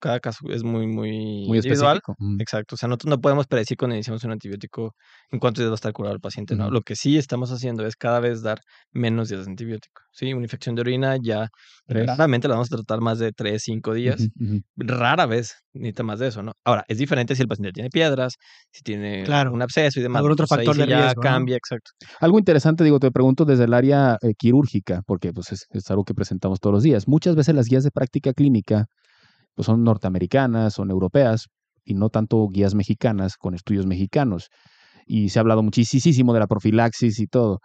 [0.00, 1.98] cada caso es muy, muy, Muy individual.
[1.98, 2.16] específico.
[2.40, 4.96] Exacto, o sea, nosotros no podemos predecir cuando iniciamos un antibiótico
[5.30, 6.68] en cuántos días va a estar curado el paciente, ¿no?
[6.68, 8.58] Lo que sí estamos haciendo es cada vez dar
[8.90, 10.32] menos días de antibiótico, ¿sí?
[10.34, 11.50] Una infección de orina ya
[11.86, 12.08] Tres.
[12.08, 14.28] raramente la vamos a tratar más de 3, 5 días,
[14.76, 16.52] rara vez necesita más de eso, ¿no?
[16.64, 18.34] Ahora, es diferente si el paciente tiene piedras,
[18.70, 19.52] si tiene Claro.
[19.52, 20.20] un absceso y demás.
[20.20, 21.28] Algún otro pues ahí factor de ya riesgo, ¿no?
[21.28, 21.90] cambia, exacto.
[22.20, 26.04] Algo interesante, digo, te pregunto desde el área eh, quirúrgica, porque pues, es, es algo
[26.04, 27.08] que presentamos todos los días.
[27.08, 28.86] Muchas veces las guías de práctica clínica
[29.54, 31.48] pues, son norteamericanas, son europeas,
[31.84, 34.48] y no tanto guías mexicanas con estudios mexicanos.
[35.06, 37.60] Y se ha hablado muchísimo de la profilaxis y todo.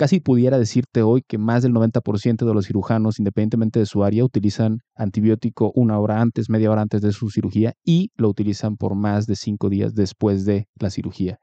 [0.00, 4.24] Casi pudiera decirte hoy que más del 90% de los cirujanos, independientemente de su área,
[4.24, 8.94] utilizan antibiótico una hora antes, media hora antes de su cirugía y lo utilizan por
[8.94, 11.36] más de cinco días después de la cirugía.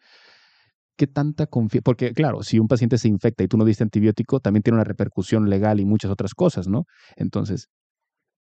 [0.97, 1.83] ¿Qué tanta confianza?
[1.83, 4.85] Porque, claro, si un paciente se infecta y tú no diste antibiótico, también tiene una
[4.85, 6.85] repercusión legal y muchas otras cosas, ¿no?
[7.15, 7.67] Entonces,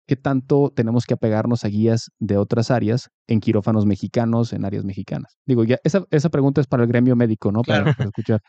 [0.07, 4.83] ¿qué tanto tenemos que apegarnos a guías de otras áreas en quirófanos mexicanos, en áreas
[4.83, 5.37] mexicanas?
[5.45, 7.61] Digo, ya esa, esa pregunta es para el gremio médico, ¿no?
[7.61, 8.41] Para, para escuchar.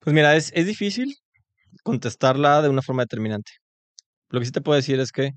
[0.00, 1.16] Pues mira, es, es difícil
[1.82, 3.52] contestarla de una forma determinante.
[4.30, 5.32] Lo que sí te puedo decir es que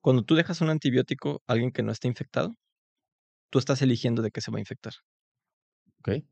[0.00, 2.54] cuando tú dejas un antibiótico a alguien que no está infectado,
[3.50, 4.92] tú estás eligiendo de qué se va a infectar.
[6.00, 6.24] Ok.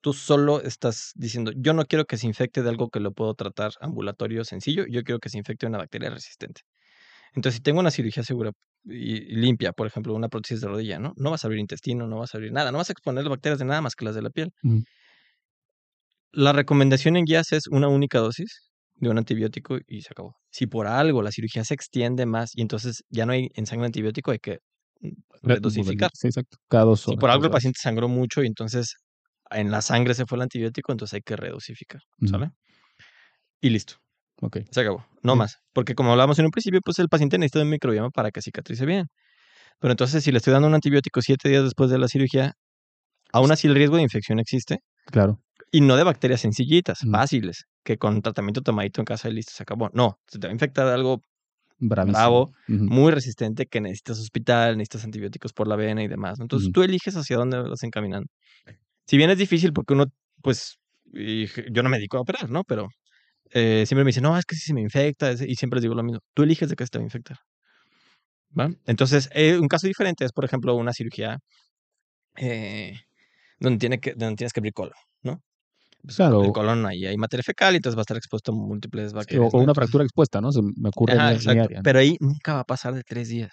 [0.00, 3.34] Tú solo estás diciendo, yo no quiero que se infecte de algo que lo puedo
[3.34, 6.62] tratar ambulatorio sencillo, yo quiero que se infecte de una bacteria resistente.
[7.34, 8.52] Entonces, si tengo una cirugía segura
[8.84, 11.12] y, limpia, por ejemplo, una prótesis de rodilla, ¿no?
[11.16, 13.30] No vas a abrir intestino, no vas a abrir nada, no vas a exponer las
[13.30, 14.52] bacterias de nada más que las de la piel.
[14.62, 14.84] Ujú.
[16.32, 20.36] La recomendación en guías es una única dosis de un antibiótico y se acabó.
[20.50, 23.86] Si por algo la cirugía se extiende más y entonces ya no hay en sangre
[23.86, 24.58] antibiótico, hay que
[25.00, 25.10] mm,
[25.42, 26.10] redosificar.
[26.14, 26.58] Sí, exacto.
[26.68, 28.94] Cada dos Si horas, por algo el paciente sangró mucho y entonces
[29.50, 32.00] en la sangre se fue el antibiótico, entonces hay que redosificar.
[32.28, 32.50] ¿sale?
[33.60, 33.94] Y listo,
[34.42, 34.58] Ok.
[34.70, 35.38] se acabó, no Sí.
[35.38, 35.56] más.
[35.72, 38.86] Porque como hablábamos en un principio, pues el paciente necesita un microbioma para que cicatrice
[38.86, 39.06] bien.
[39.80, 42.54] Pero entonces si le estoy dando un antibiótico siete días después de la cirugía,
[43.32, 44.80] aún así el riesgo de infección existe.
[45.06, 45.40] Claro.
[45.76, 47.12] Y no de bacterias sencillitas, Ujú.
[47.12, 49.90] fáciles, que con tratamiento tomadito en casa y listo, se acabó.
[49.92, 51.20] No, se te va a infectar de algo
[51.78, 52.14] Bravísimo.
[52.14, 56.38] bravo, muy resistente, que necesitas hospital, necesitas antibióticos por la vena y demás.
[56.38, 56.44] ¿no?
[56.44, 56.72] Entonces Ujú.
[56.72, 58.26] tú eliges hacia dónde vas encaminando.
[59.06, 60.06] Si bien es difícil porque uno,
[60.42, 60.78] pues,
[61.12, 62.64] y yo no me dedico a operar, ¿no?
[62.64, 62.88] Pero
[63.50, 65.94] eh, siempre me dicen, no, es que si se me infecta, y siempre les digo
[65.94, 67.38] lo mismo, tú eliges de qué se te va a infectar.
[68.58, 68.70] ¿Va?
[68.86, 71.38] Entonces, eh, un caso diferente es, por ejemplo, una cirugía
[72.36, 72.94] eh,
[73.60, 74.94] donde, tiene que, donde tienes que abrir colon.
[76.06, 76.44] Pues, Claro.
[76.44, 79.50] El colon ahí hay materia fecal y entonces va a estar expuesto a múltiples bacterias.
[79.52, 79.64] o, o ¿no?
[79.64, 80.52] una fractura expuesta, ¿no?
[80.52, 81.82] Se me ocurre en ajá, mi- área, ¿no?
[81.82, 83.52] Pero ahí nunca va a pasar de tres días.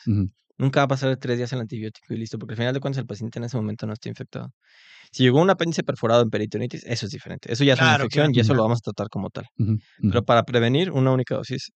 [0.60, 2.80] Nunca va a pasar de tres días el antibiótico y listo, porque al final de
[2.80, 4.52] cuentas el paciente en ese momento no está infectado.
[5.12, 7.52] Si llegó un apéndice perforado en peritonitis, eso es diferente.
[7.52, 9.46] Eso ya es una infección claro, y eso lo vamos a tratar como tal.
[10.00, 11.72] Pero para prevenir, una única dosis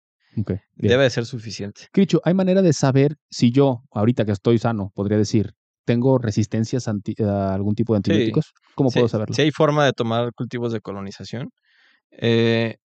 [0.76, 1.88] debe de ser suficiente.
[1.90, 5.52] Cricho, ¿hay manera de saber si yo, ahorita que estoy sano, podría decir,
[5.86, 8.52] tengo resistencias anti- a algún tipo de antibióticos?
[8.74, 9.34] ¿Cómo Sí, puedo saberlo?
[9.34, 11.48] Si hay forma de tomar cultivos de colonización,
[12.10, 12.76] eh,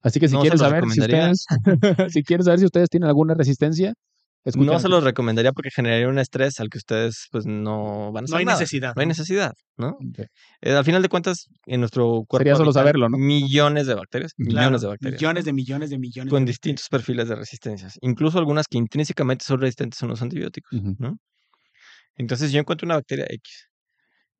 [0.00, 1.30] Así que si no los saber si recomendaría.
[1.32, 1.46] ustedes,
[2.12, 3.94] si quieres saber si ustedes tienen alguna resistencia,
[4.44, 8.24] escuchen no se los recomendaría porque generaría un estrés al que ustedes pues no van
[8.24, 8.60] a No hacer hay nada.
[8.60, 8.92] necesidad.
[8.94, 9.10] No hay ¿no?
[9.10, 9.96] necesidad, ¿no?
[10.62, 13.18] Eh, al final de cuentas, en nuestro cuerpo Sería solo saberlo, ¿no?
[13.18, 15.20] millones de bacterias, Claro, millones de bacterias.
[15.20, 16.30] Millones de millones de millones.
[16.30, 20.70] con de distintos perfiles de resistencias, incluso algunas que intrínsecamente son resistentes a los antibióticos.
[20.98, 21.16] ¿no?
[22.18, 23.70] Entonces yo encuentro una bacteria X,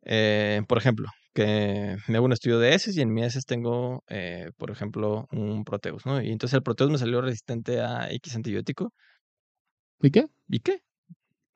[0.04, 4.04] eh, por ejemplo, que me hago un estudio de heces y en mi heces tengo,
[4.08, 6.22] eh, por ejemplo, un proteus, ¿no?
[6.22, 8.92] Y entonces el proteus me salió resistente a X antibiótico,
[10.00, 10.26] ¿Y qué?
[10.48, 10.80] ¿y qué?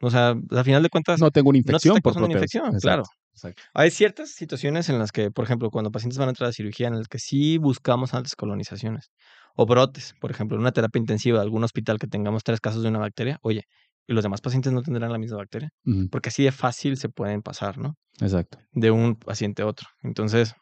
[0.00, 2.64] O sea, al final de cuentas, No tengo una no infección está por una infección,
[2.66, 2.80] Exacto.
[2.82, 3.02] claro.
[3.34, 3.62] Exacto.
[3.72, 6.88] Hay ciertas situaciones en las que, por ejemplo, cuando pacientes van a entrar a cirugía,
[6.88, 9.10] en las que sí buscamos altas colonizaciones
[9.56, 12.82] o brotes, por ejemplo, en una terapia intensiva de algún hospital que tengamos tres casos
[12.82, 13.64] de una bacteria, oye,
[14.06, 15.70] y los demás pacientes no tendrán la misma bacteria,
[16.10, 17.94] porque así de fácil se pueden pasar, ¿no?
[18.20, 18.58] Exacto.
[18.72, 19.88] De un paciente a otro.
[20.02, 20.54] Entonces,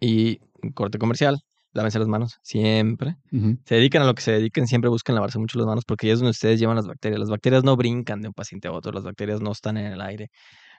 [0.00, 0.38] y
[0.74, 1.40] corte comercial,
[1.72, 3.16] lávense las manos siempre.
[3.64, 6.12] Se dedican a lo que se dediquen, siempre busquen lavarse mucho las manos porque ahí
[6.12, 7.20] es donde ustedes llevan las bacterias.
[7.20, 10.00] Las bacterias no brincan de un paciente a otro, las bacterias no están en el
[10.00, 10.28] aire,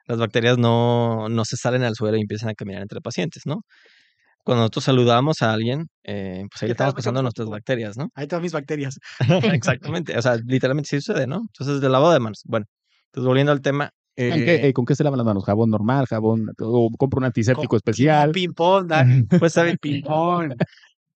[0.07, 3.61] las bacterias no, no se salen al suelo y empiezan a caminar entre pacientes, ¿no?
[4.45, 8.09] Cuando nosotros saludamos a alguien, eh, pues ahí ¿Qué le estamos pasando nuestras bacterias, ¿no?
[8.13, 8.99] Ahí están mis bacterias.
[9.59, 11.41] Exactamente, o sea, literalmente sí sucede, ¿no?
[11.47, 12.41] Entonces, del lavado de manos.
[12.45, 12.67] Bueno,
[13.07, 13.89] entonces volviendo al tema.
[14.17, 15.43] ¿Con, qué, eh, eh, ¿Con qué se lavan las manos?
[15.43, 16.05] ¿Jabón normal?
[16.07, 16.45] ¿Jabón?
[16.61, 18.31] ¿O compro un antiséptico Co- especial?
[18.31, 19.23] Ping-pong, Dani.
[19.39, 20.53] pues habi- Ping-pong.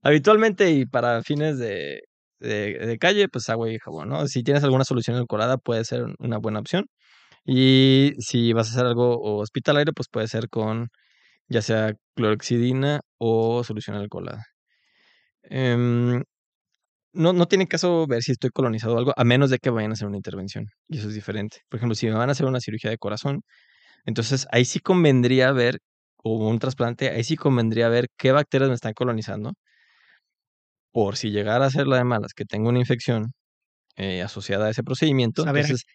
[0.02, 2.02] habitualmente y para fines de,
[2.40, 4.26] de, de calle, pues agua y jabón, ¿no?
[4.28, 6.86] Si tienes alguna solución alcoholada, puede ser una buena opción.
[7.46, 10.90] Y si vas a hacer algo hospitalario, pues puede ser con
[11.50, 14.46] ya sea clorexidina o solución alcoholada.
[15.44, 16.24] Em,
[17.14, 19.92] no, no tiene caso ver si estoy colonizado o algo, a menos de que vayan
[19.92, 20.68] a hacer una intervención.
[20.90, 21.60] Y eso es diferente.
[21.70, 23.42] Por ejemplo, si me van a hacer una cirugía de corazón,
[24.06, 25.80] entonces ahí sí convendría ver,
[26.24, 29.54] o un trasplante, ahí sí convendría ver qué bacterias me están colonizando.
[30.92, 33.34] Por si llegara a ser la de malas, que tengo una infección
[33.98, 35.86] eh, asociada a ese procedimiento, Saber- entonces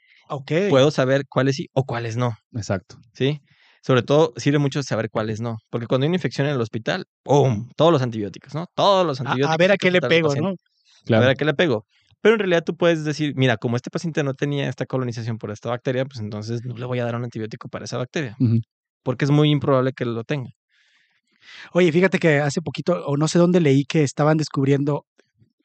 [0.71, 2.35] puedo saber cuáles sí o cuáles no.
[2.55, 2.97] Exacto.
[3.15, 3.41] ¿sí?
[3.83, 7.05] Sobre todo sirve mucho saber cuáles no, porque cuando hay una infección en el hospital,
[7.25, 7.69] ¡pum!
[7.77, 8.67] Todos los antibióticos, ¿no?
[8.77, 9.53] Todos los antibióticos.
[9.53, 10.55] a ver a qué le pego, ¿no?
[11.15, 11.85] A ver a qué le pego.
[12.21, 15.51] Pero en realidad tú puedes decir, mira, como este paciente no tenía esta colonización por
[15.51, 18.37] esta bacteria, pues entonces no le voy a dar un antibiótico para esa bacteria,
[19.03, 20.51] porque es muy improbable que lo tenga.
[21.73, 25.07] Oye, fíjate que hace poquito, o no sé dónde leí que estaban descubriendo,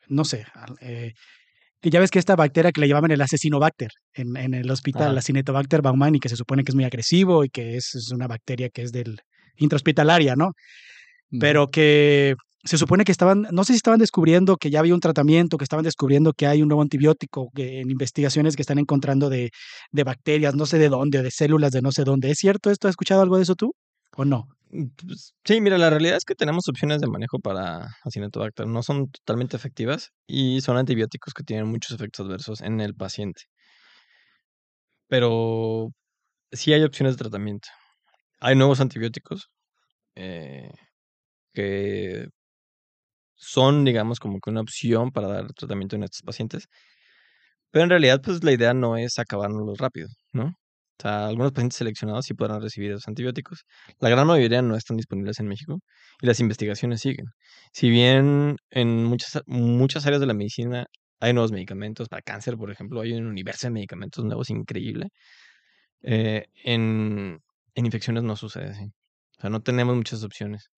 [0.07, 0.47] no sé,
[0.81, 1.13] eh,
[1.81, 5.13] que ya ves que esta bacteria que le llamaban el asesinobacter en, en el hospital,
[5.13, 8.27] la Cinetobacter baumannii, que se supone que es muy agresivo y que es, es una
[8.27, 9.19] bacteria que es del
[9.57, 10.51] intrahospitalaria, ¿no?
[11.39, 14.99] Pero que se supone que estaban, no sé si estaban descubriendo que ya había un
[14.99, 19.29] tratamiento, que estaban descubriendo que hay un nuevo antibiótico, que en investigaciones que están encontrando
[19.29, 19.51] de,
[19.91, 22.31] de bacterias, no sé de dónde, de células de no sé dónde.
[22.31, 22.87] ¿Es cierto esto?
[22.87, 23.73] ¿Has escuchado algo de eso tú?
[24.15, 24.47] ¿O no?
[24.69, 28.67] Pues, sí, mira, la realidad es que tenemos opciones de manejo para Acinetobacter.
[28.67, 33.43] No son totalmente efectivas y son antibióticos que tienen muchos efectos adversos en el paciente.
[35.07, 35.91] Pero
[36.51, 37.69] sí hay opciones de tratamiento.
[38.41, 39.49] Hay nuevos antibióticos
[40.15, 40.71] eh,
[41.53, 42.29] que
[43.35, 46.67] son, digamos, como que una opción para dar tratamiento en estos pacientes.
[47.71, 50.53] Pero en realidad, pues la idea no es acabárnoslos rápido, ¿no?
[50.99, 53.65] O sea, algunos pacientes seleccionados sí podrán recibir esos antibióticos.
[53.99, 55.79] La gran mayoría no están disponibles en México
[56.21, 57.27] y las investigaciones siguen.
[57.73, 60.87] Si bien en muchas, muchas áreas de la medicina
[61.19, 65.09] hay nuevos medicamentos, para cáncer, por ejemplo, hay un universo de medicamentos nuevos increíble,
[66.03, 67.41] eh, en,
[67.75, 68.85] en infecciones no sucede así.
[69.37, 70.69] O sea, no tenemos muchas opciones.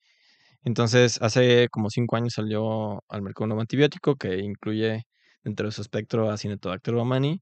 [0.63, 5.03] Entonces, hace como cinco años salió al mercado un nuevo antibiótico que incluye
[5.43, 7.41] dentro de su espectro a Cinetobacter baumannii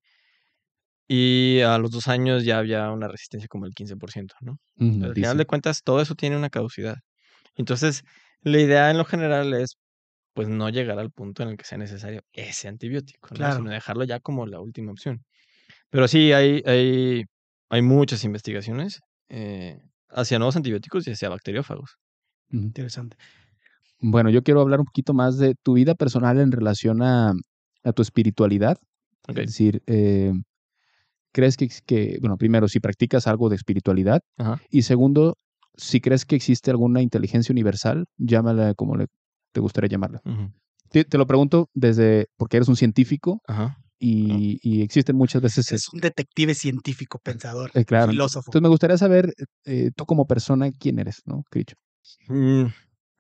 [1.08, 4.60] y a los dos años ya había una resistencia como el 15%, ¿no?
[4.80, 5.36] Al final dice.
[5.36, 6.98] de cuentas, todo eso tiene una caducidad.
[7.56, 8.04] Entonces,
[8.41, 9.78] la idea en lo general es,
[10.34, 13.36] pues, no llegar al punto en el que sea necesario ese antibiótico, ¿no?
[13.38, 13.58] Claro.
[13.58, 15.24] Sino dejarlo ya como la última opción.
[15.89, 17.24] Pero sí, hay, hay,
[17.70, 21.98] hay muchas investigaciones eh, hacia nuevos antibióticos y hacia bacteriófagos.
[22.52, 23.17] Interesante.
[24.00, 27.34] Bueno, yo quiero hablar un poquito más de tu vida personal en relación a,
[27.84, 28.78] a tu espiritualidad.
[29.28, 29.39] Ok.
[29.39, 30.32] Es decir, eh,
[31.38, 34.60] ¿crees que, que, bueno, primero, si practicas algo de espiritualidad Ajá.
[34.71, 35.38] y segundo,
[35.76, 39.06] si crees que existe alguna inteligencia universal, llámala como le,
[39.52, 40.19] te gustaría llamarla.
[40.89, 43.78] Te, te lo pregunto desde, porque eres un científico Ajá.
[44.00, 45.71] y, y existen muchas veces...
[45.71, 48.50] Es un detective científico, pensador, eh, claro, filósofo.
[48.50, 49.34] Entonces me gustaría saber,
[49.65, 51.76] eh, tú como persona, quién eres, ¿no, Cricho?
[52.30, 52.65] Mm,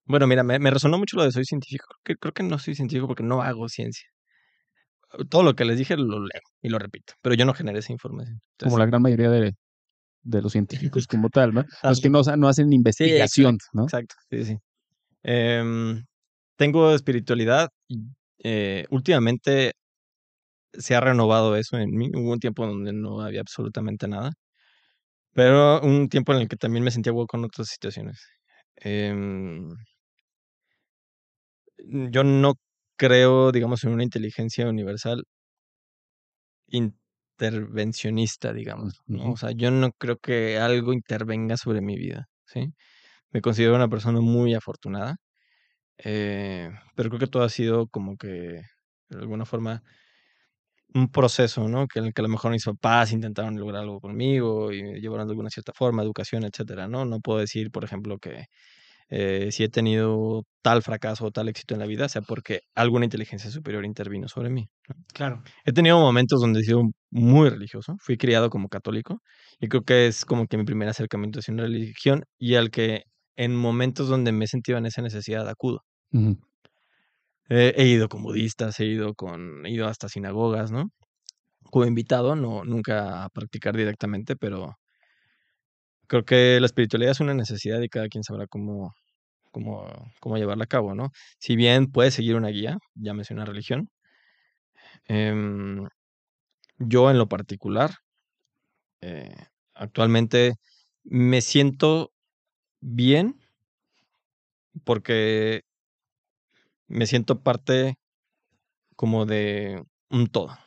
[0.05, 1.85] Bueno, mira, me, me resonó mucho lo de soy científico.
[2.03, 4.07] Creo que, creo que no soy científico porque no hago ciencia.
[5.29, 7.93] Todo lo que les dije lo leo y lo repito, pero yo no generé esa
[7.93, 8.39] información.
[8.59, 9.53] Como la gran mayoría de,
[10.23, 11.65] de los científicos como tal, ¿no?
[11.83, 13.83] Los que no, no hacen investigación, exacto, ¿no?
[13.83, 14.57] Exacto, sí, sí.
[15.23, 16.03] Em,
[16.57, 17.69] tengo espiritualidad.
[18.43, 19.73] eh, últimamente
[20.73, 22.09] se ha renovado eso en mí.
[22.13, 24.31] Hubo un tiempo donde no había absolutamente nada.
[25.33, 28.27] Pero un tiempo en el que también me sentía hueco en otras situaciones.
[28.77, 29.69] Em,
[32.11, 32.55] yo no
[32.97, 35.23] creo, digamos, en una inteligencia universal
[36.69, 39.31] intervencionista, digamos, ¿no?
[39.33, 42.73] O sea, yo no creo que algo intervenga sobre mi vida, ¿sí?
[43.31, 45.17] Me considero una persona muy afortunada,
[45.99, 48.29] eh, pero creo que todo ha sido como que,
[49.09, 49.83] de alguna forma,
[50.93, 51.87] un proceso, ¿no?
[51.87, 54.99] Que, en el que a lo mejor mis papás intentaron lograr algo conmigo y me
[55.01, 57.05] llevaron de alguna cierta forma, educación, etcétera, ¿no?
[57.05, 58.45] No puedo decir, por ejemplo, que
[59.09, 63.05] eh, si he tenido tal fracaso o tal éxito en la vida, sea porque alguna
[63.05, 64.67] inteligencia superior intervino sobre mí.
[64.89, 64.95] ¿no?
[65.13, 65.43] Claro.
[65.65, 69.21] He tenido momentos donde he sido muy religioso, fui criado como católico
[69.59, 73.03] y creo que es como que mi primer acercamiento hacia una religión y al que
[73.37, 75.83] en momentos donde me he sentido en esa necesidad acudo.
[76.11, 76.37] Ujú.
[77.49, 80.89] Eh, he ido con budistas, he ido con, he ido hasta sinagogas, ¿no?
[81.71, 84.75] Como invitado, no, nunca a practicar directamente, pero
[86.07, 88.93] creo que la espiritualidad es una necesidad y cada quien sabrá cómo,
[89.51, 89.87] cómo,
[90.19, 91.11] cómo llevarla a cabo, ¿no?
[91.39, 93.89] Si bien puedes seguir una guía, llámese una religión,
[95.05, 95.87] em,
[96.79, 97.91] yo en lo particular,
[99.01, 99.35] eh,
[99.73, 100.55] actualmente
[101.03, 102.11] me siento
[102.81, 103.39] bien
[104.83, 105.63] porque
[106.87, 107.95] me siento parte
[108.95, 110.57] como de un todo,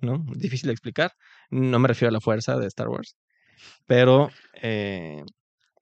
[0.00, 0.24] ¿no?
[0.36, 1.12] Difícil de explicar.
[1.50, 3.16] No me refiero a la fuerza de Star Wars,
[3.86, 4.30] pero,
[4.60, 5.22] eh,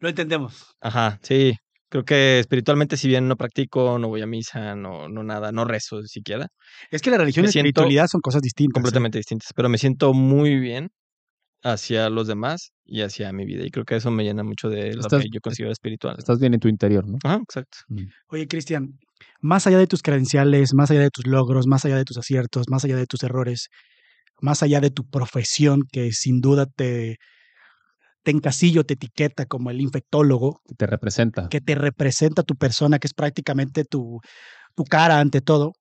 [0.01, 0.75] Lo entendemos.
[0.81, 1.55] ajá, sí.
[1.89, 5.65] Creo que espiritualmente, si bien no practico, no voy a misa, no, no nada, no
[5.65, 6.47] rezo siquiera,
[6.91, 8.71] Es que la religión y la espiritualidad son cosas distintas.
[8.71, 8.75] ¿eh?
[8.75, 10.91] completamente distintas, pero me siento muy bien
[11.63, 13.65] hacia los demás y hacia mi vida.
[13.67, 16.15] Y creo que eso me llena mucho de lo Estás- que yo considero espiritual.
[16.17, 17.19] Estás bien en tu interior, ¿no?
[17.25, 17.79] Ajá, exacto.
[18.29, 18.99] Oye, Cristian,
[19.41, 22.69] más allá de tus credenciales, más allá de tus logros, más allá de tus aciertos,
[22.71, 23.69] más allá de tus errores,
[24.41, 27.17] más allá de tu profesión, que sin duda te,
[28.23, 31.49] te encasillo, te etiqueta como el infectólogo, Te representa.
[31.49, 34.21] que te representa tu persona, que es prácticamente tu,
[34.75, 35.73] tu cara ante todo.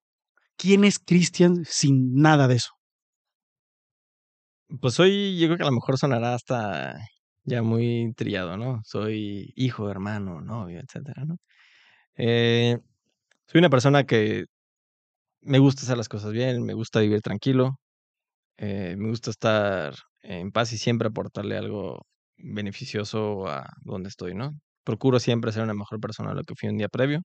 [0.57, 2.71] ¿Quién es Cristian sin nada de eso?
[4.81, 6.95] Pues soy, yo creo que a lo mejor sonará hasta
[7.43, 8.81] ya muy trillado, ¿no?
[8.85, 11.37] Soy hijo, hermano, novio, etcétera, ¿no?
[12.17, 12.77] Eh,
[13.47, 14.45] soy una persona que
[15.41, 17.79] me gusta hacer las cosas bien, me gusta vivir tranquilo,
[18.57, 22.05] eh, me gusta estar en paz y siempre aportarle algo
[22.39, 24.53] beneficioso a donde estoy, ¿no?
[24.83, 27.21] Procuro siempre ser una mejor persona de lo que fui un día previo.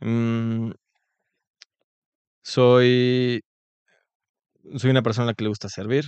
[0.00, 0.72] Mm,
[2.42, 3.40] soy,
[4.76, 6.04] soy una persona a la que le gusta servir.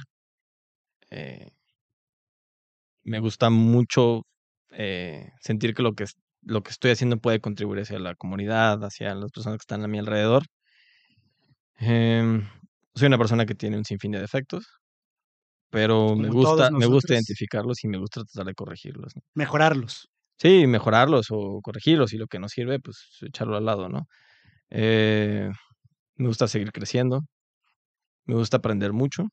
[1.10, 1.52] eh,
[3.04, 4.22] me gusta mucho
[4.70, 6.06] eh, sentir que lo que,
[6.42, 9.88] lo que estoy haciendo puede contribuir hacia la comunidad, hacia las personas que están a
[9.88, 10.44] mi alrededor.
[11.78, 12.48] Em,
[12.94, 14.64] soy una persona que tiene un sinfín de defectos,
[15.72, 19.16] pero me Como gusta, me gusta identificarlos y me gusta tratar de corregirlos.
[19.16, 19.22] ¿no?
[19.34, 20.08] Mejorarlos.
[20.38, 24.08] Sí, mejorarlos o corregirlos y lo que no sirve, pues echarlo al lado, ¿no?
[24.70, 25.50] Eh,
[26.16, 27.22] me gusta seguir creciendo,
[28.26, 29.28] me gusta aprender mucho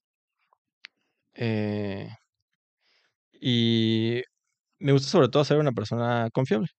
[1.33, 2.09] eh,
[3.41, 4.21] y
[4.79, 6.69] me gusta sobre todo ser una persona confiable.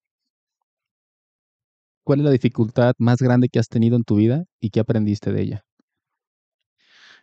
[2.05, 5.33] ¿Cuál es la dificultad más grande que has tenido en tu vida y qué aprendiste
[5.33, 5.65] de ella?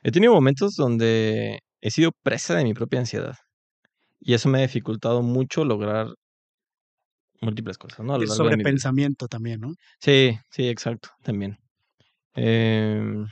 [0.04, 3.36] He tenido momentos donde he sido presa de mi propia ansiedad
[4.20, 6.08] y eso me ha dificultado mucho lograr
[7.42, 8.16] múltiples cosas, ¿no?
[8.16, 9.74] A lo El sobrepensamiento también, ¿no?
[10.00, 11.58] Sí, sí, exacto, también.
[12.34, 13.26] Em,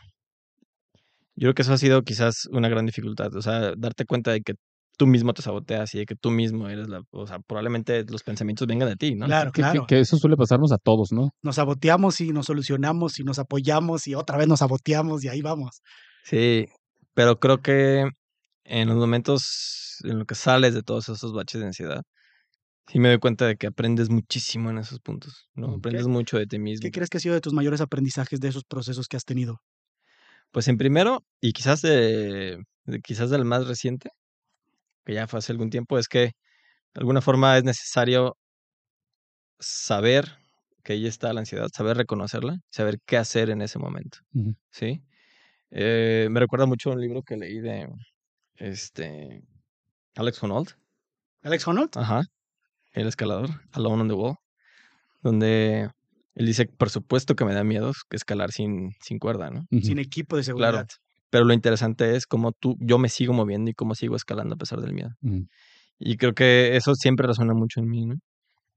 [1.36, 4.42] yo creo que eso ha sido quizás una gran dificultad, o sea, darte cuenta de
[4.42, 4.54] que
[4.98, 8.24] tú mismo te saboteas y de que tú mismo eres la, o sea, probablemente los
[8.24, 9.26] pensamientos vengan de ti, ¿no?
[9.26, 9.86] Claro, Que, que- claro.
[9.88, 11.32] que eso suele pasarnos a todos, ¿no?
[11.44, 15.42] Nos saboteamos y nos solucionamos y nos apoyamos y otra vez nos saboteamos y ahí
[15.42, 15.82] vamos.
[16.24, 16.68] Sí,
[17.14, 18.08] pero creo que
[18.66, 22.04] en los momentos en los que sales de todos esos baches de ansiedad,
[22.88, 25.76] sí me doy cuenta de que aprendes muchísimo en esos puntos, ¿no?
[25.76, 26.84] Aprendes mucho de ti mismo.
[26.84, 29.62] ¿Qué crees que ha sido de tus mayores aprendizajes de esos procesos que has tenido?
[30.52, 34.10] Pues en primero, y quizás de, de- quizás del más reciente,
[35.06, 36.32] que ya fue hace algún tiempo, es que de
[36.96, 38.38] alguna forma es necesario
[39.60, 40.26] saber
[40.84, 44.20] que ahí está la ansiedad, saber reconocerla, saber qué hacer en ese momento.
[44.72, 45.04] ¿sí?
[45.72, 47.88] Eh, me recuerda mucho un libro que leí de
[48.58, 49.44] este
[50.16, 50.70] Alex Honnold,
[51.42, 51.98] Alex Honnold.
[51.98, 52.24] ajá,
[52.94, 54.36] el escalador, Alone on the Wall,
[55.22, 55.90] donde
[56.36, 59.66] él dice, por supuesto que me da miedo que escalar sin, sin cuerda, ¿no?
[59.82, 60.72] Sin equipo de seguridad.
[60.72, 60.88] Claro.
[61.30, 64.58] Pero lo interesante es cómo tú, yo me sigo moviendo y cómo sigo escalando a
[64.58, 65.12] pesar del miedo.
[65.98, 68.16] Y creo que eso siempre resuena mucho en mí, ¿no?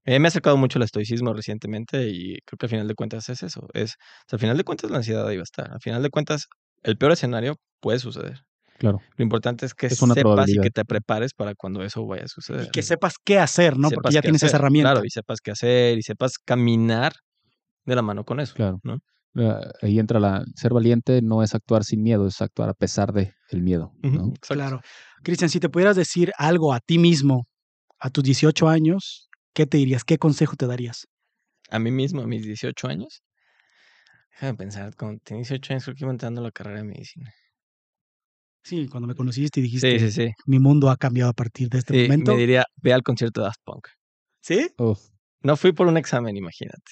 [0.04, 3.28] Eh, me ha acercado mucho al estoicismo recientemente y creo que al final de cuentas
[3.28, 3.68] es eso.
[3.74, 5.70] Es, o sea, al final de cuentas la ansiedad ahí va a estar.
[5.70, 6.48] Al final de cuentas,
[6.82, 8.44] el peor escenario puede suceder.
[8.78, 9.00] Claro.
[9.16, 12.24] Lo importante es que Es una sepas y que te prepares para cuando eso vaya
[12.24, 12.66] a suceder.
[12.66, 13.90] Y que sepas qué hacer, ¿no?
[13.90, 14.92] Porque ya tienes esa herramienta.
[14.92, 17.12] Claro, y sepas qué hacer y sepas caminar
[17.84, 18.54] de la mano con eso.
[18.54, 18.78] Claro.
[18.84, 18.98] ¿no?
[19.36, 23.12] Ah, Ahí entra la ser valiente, no es actuar sin miedo, es actuar a pesar
[23.12, 23.92] de el miedo.
[24.40, 24.80] Claro.
[25.22, 27.46] Cristian, si te pudieras decir algo a ti mismo
[27.98, 30.04] a tus 18 años, ¿qué te dirías?
[30.04, 31.08] ¿Qué consejo te darías?
[31.70, 33.22] a mí mismo, a mis 18 años.
[34.32, 37.32] Déjame pensar, cuando tenía 18 años creo que iba entrando a la carrera de medicina.
[38.62, 40.32] Sí, cuando me conociste y dijiste, Sí, sí, sí.
[40.46, 42.32] mi mundo ha cambiado a partir de este momento.
[42.34, 43.88] me diría, ve al concierto de Daft Punk.
[44.42, 44.68] ¿Sí?
[44.78, 44.98] Uf,
[45.42, 46.82] No fui por un examen, imagínate.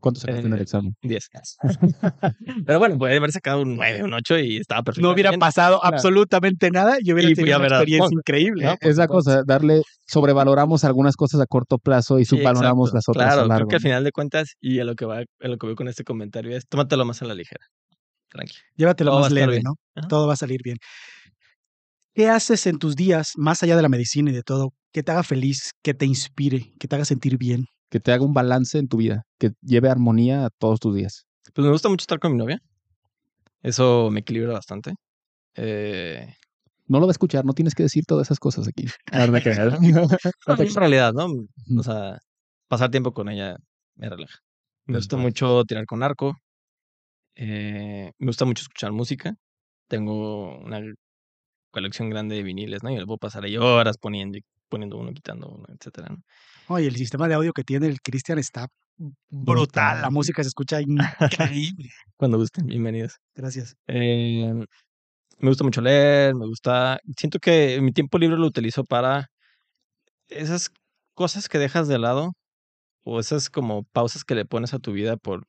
[0.00, 0.94] ¿Cuánto sacaste en el Eh, examen?
[1.02, 1.28] 10.
[2.66, 5.06] Pero bueno, puede haber sacado un 9, un 8 y estaba perfecto.
[5.06, 5.94] No hubiera pasado Claro.
[5.94, 8.64] absolutamente nada y hubiera Y tenido una experiencia Punk, increíble.
[8.64, 8.70] ¿no?
[8.70, 8.76] ¿no?
[8.80, 13.42] Es la cosa, darle, sobrevaloramos algunas cosas a corto plazo y subvaloramos las otras Claro,
[13.42, 13.66] a largo.
[13.66, 15.76] creo que al final de cuentas, y a lo que va, a lo que veo
[15.76, 17.66] con este comentario es, tómatelo más a la ligera.
[18.30, 18.54] Tranqui.
[18.76, 19.62] Llévatelo Todo más leve, bien.
[19.64, 19.74] ¿no?
[19.94, 20.08] Ajá.
[20.08, 20.78] Todo va a salir bien.
[22.14, 25.12] ¿Qué haces en tus días, más allá de la medicina y de todo, que te
[25.12, 27.66] haga feliz, que te inspire, que te haga sentir bien?
[27.88, 31.26] Que te haga un balance en tu vida, que lleve armonía a todos tus días.
[31.54, 32.60] Pues me gusta mucho estar con mi novia.
[33.62, 34.94] Eso me equilibra bastante.
[35.54, 36.34] Eh,
[36.86, 38.86] No lo va a escuchar, no tienes que decir todas esas cosas aquí.
[39.12, 39.80] A ver, me creas.
[39.80, 40.08] no,
[40.58, 41.26] es realidad, ¿no?
[41.78, 42.18] O sea,
[42.68, 43.56] pasar tiempo con ella
[43.96, 44.38] me relaja.
[44.86, 46.36] Me gusta mucho tirar con arco.
[47.42, 49.34] Eh, me gusta mucho escuchar música.
[49.88, 50.82] Tengo una
[51.70, 52.90] colección grande de viniles, ¿no?
[52.90, 54.38] Y le puedo pasar ahí horas poniendo,
[54.68, 56.18] poniendo uno, quitando uno, etcétera, ¿no?
[56.68, 58.68] Oye, el sistema de audio que tiene el Cristian está
[59.30, 60.02] brutal.
[60.02, 61.88] La música se escucha increíble.
[62.18, 63.16] Cuando gusten, bienvenidos.
[63.34, 63.74] Gracias.
[63.86, 64.52] Eh,
[65.38, 67.00] me gusta mucho leer, me gusta.
[67.16, 69.30] Siento que mi tiempo libre lo utilizo para
[70.28, 70.70] esas
[71.14, 72.34] cosas que dejas de lado
[73.02, 75.46] o esas como pausas que le pones a tu vida por,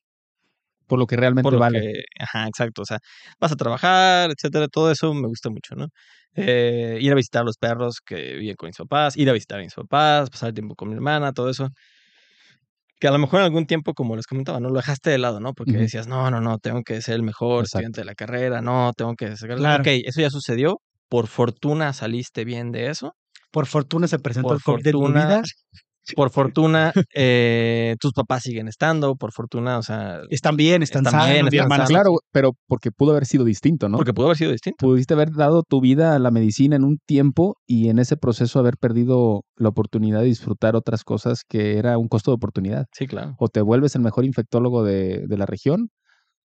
[0.88, 1.82] Por lo que realmente por lo vale.
[1.82, 2.04] que.
[2.20, 2.82] Ajá, exacto.
[2.82, 3.00] O sea,
[3.40, 4.68] vas a trabajar, etcétera.
[4.68, 5.88] Todo eso me gusta mucho, ¿no?
[6.36, 9.60] Eh, ir a visitar a los perros que viven con mis papás, ir a visitar
[9.60, 11.70] a mis papás, pasar tiempo con mi hermana, todo eso.
[13.00, 15.40] Que a lo mejor en algún tiempo, como les comentaba, no lo dejaste de lado,
[15.40, 15.54] ¿no?
[15.54, 17.80] Porque decías, no, no, no, tengo que ser el mejor Exacto.
[17.80, 19.58] estudiante de la carrera, no, tengo que sacar.
[19.58, 19.82] Claro.
[19.82, 20.80] Ok, eso ya sucedió.
[21.10, 23.16] Por fortuna saliste bien de eso.
[23.52, 25.42] Por fortuna se presentó Por el COVID de tu fortuna, vida.
[26.16, 29.16] Por fortuna, eh, tus papás siguen estando.
[29.16, 31.86] Por fortuna, o sea, Están bien, están, Están bien, están hermana.
[31.86, 31.90] sanos.
[31.90, 33.98] Claro, pero porque pudo haber sido distinto, ¿no?
[33.98, 34.78] porque pudo haber sido distinto.
[34.80, 38.60] Pudiste haber dado tu vida a la medicina en un tiempo y en ese proceso
[38.60, 42.86] haber perdido la oportunidad de disfrutar otras cosas que era un costo de oportunidad.
[42.94, 43.36] Sí, claro.
[43.38, 45.90] O te vuelves el mejor infectólogo de, de la región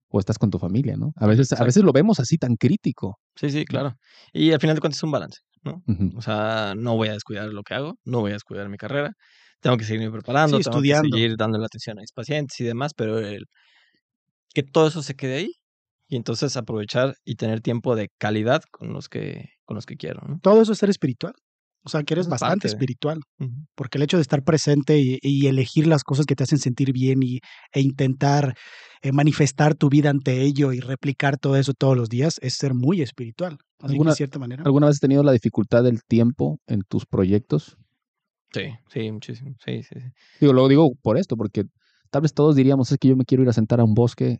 [0.08, 1.12] o estás con tu familia, ¿no?
[1.16, 3.18] A veces, a veces lo vemos así tan crítico.
[3.34, 3.94] Sí, sí, claro.
[4.32, 5.82] Y al final de cuentas es un balance, ¿no?
[6.16, 9.12] O sea, no voy a descuidar lo que hago, no voy a descuidar mi carrera.
[9.64, 11.08] Tengo que seguirme preparando, Sí, tengo estudiando.
[11.16, 13.44] que seguir dándole atención a mis pacientes y demás, pero el,
[14.54, 15.52] que todo eso se quede ahí
[16.08, 20.20] y entonces aprovechar y tener tiempo de calidad con los que, con los que quiero,
[20.28, 20.38] ¿no?
[20.42, 21.32] Todo eso es ser espiritual.
[21.86, 23.20] O sea, que eres Es bastante de- espiritual.
[23.74, 26.92] Porque el hecho de estar presente y, y elegir las cosas que te hacen sentir
[26.92, 27.40] bien y,
[27.72, 28.54] e intentar
[29.02, 32.72] eh, manifestar tu vida ante ello y replicar todo eso todos los días es ser
[32.74, 33.58] muy espiritual.
[33.80, 34.62] ¿Alguna- de cierta manera.
[34.64, 37.76] ¿Alguna vez has tenido la dificultad del tiempo en tus proyectos?
[38.54, 39.54] Sí, sí, muchísimo.
[39.64, 40.06] Sí, sí, sí.
[40.40, 41.64] Digo, lo digo por esto, porque
[42.10, 44.38] tal vez todos diríamos, es que yo me quiero ir a sentar a un bosque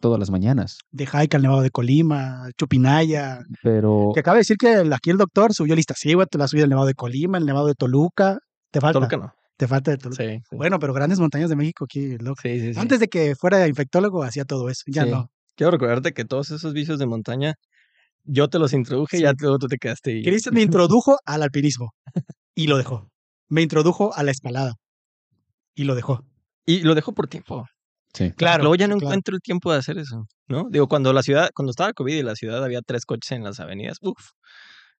[0.00, 3.40] todas las mañanas, De hike al Nevado de Colima, Chupinaya.
[3.62, 5.92] pero Que acaba de decir que el- aquí el doctor subió lista.
[5.94, 8.38] Sí, güey, te la subí al Nevado de Colima, el Nevado de Toluca.
[8.70, 8.98] Te falta.
[9.00, 9.34] Toluca no.
[9.58, 10.24] Te falta de Toluca.
[10.24, 10.56] Sí, sí.
[10.56, 12.40] Bueno, pero grandes montañas de México aquí, loco.
[12.42, 12.80] Sí, sí, sí.
[12.80, 14.84] Antes de que fuera infectólogo hacía todo eso.
[14.86, 15.10] Ya Sí.
[15.10, 15.28] no.
[15.54, 17.56] Quiero recordarte que todos esos vicios de montaña,
[18.24, 19.22] yo te los introduje Sí.
[19.22, 20.22] y ya luego tú te quedaste ahí.
[20.22, 21.90] Cristian me introdujo al alpinismo
[22.54, 23.09] y lo dejó.
[23.50, 24.74] Me introdujo a la escalada
[25.74, 26.24] y lo dejó.
[26.66, 27.66] Y lo dejo por tiempo.
[28.14, 28.30] sí.
[28.32, 28.62] Claro.
[28.62, 29.06] Luego ya no claro.
[29.08, 30.68] encuentro el tiempo de hacer eso, ¿no?
[30.70, 33.60] Digo, cuando la ciudad, cuando estaba COVID y la ciudad había tres coches en las
[33.60, 34.30] avenidas, uff,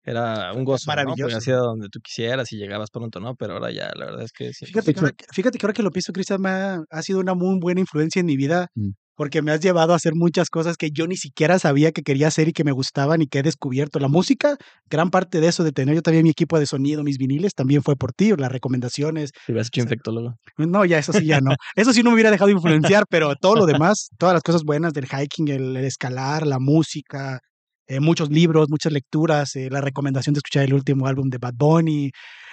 [0.02, 0.90] era un gozo, ¿no?
[0.96, 1.24] maravilloso.
[1.24, 3.34] Podías ir a donde tú quisieras y llegabas pronto, ¿no?
[3.36, 4.66] Pero ahora ya, la verdad es que sí.
[4.66, 7.58] Fíjate que, ahora, que- fíjate que ahora que lo pienso, Cristian, ha sido una muy
[7.60, 8.90] buena influencia en mi vida Mm.
[9.20, 12.28] Porque me has llevado a hacer muchas cosas que yo ni siquiera sabía que quería
[12.28, 13.98] hacer y que me gustaban y que he descubierto.
[13.98, 14.56] La música,
[14.88, 17.82] gran parte de eso, de tener yo también mi equipo de sonido, mis viniles, también
[17.82, 19.32] fue por ti, las recomendaciones.
[19.44, 20.36] Si hubieras hecho infectólogo.
[20.56, 21.50] No, ya eso sí, ya no.
[21.76, 24.94] Eso sí no me hubiera dejado influenciar, pero todo lo demás, todas las cosas buenas
[24.94, 27.40] del hiking, el, el escalar, la música,
[27.88, 31.56] eh, muchos libros, muchas lecturas, eh, la recomendación de escuchar el último álbum de Bad
[31.58, 32.10] Bunny,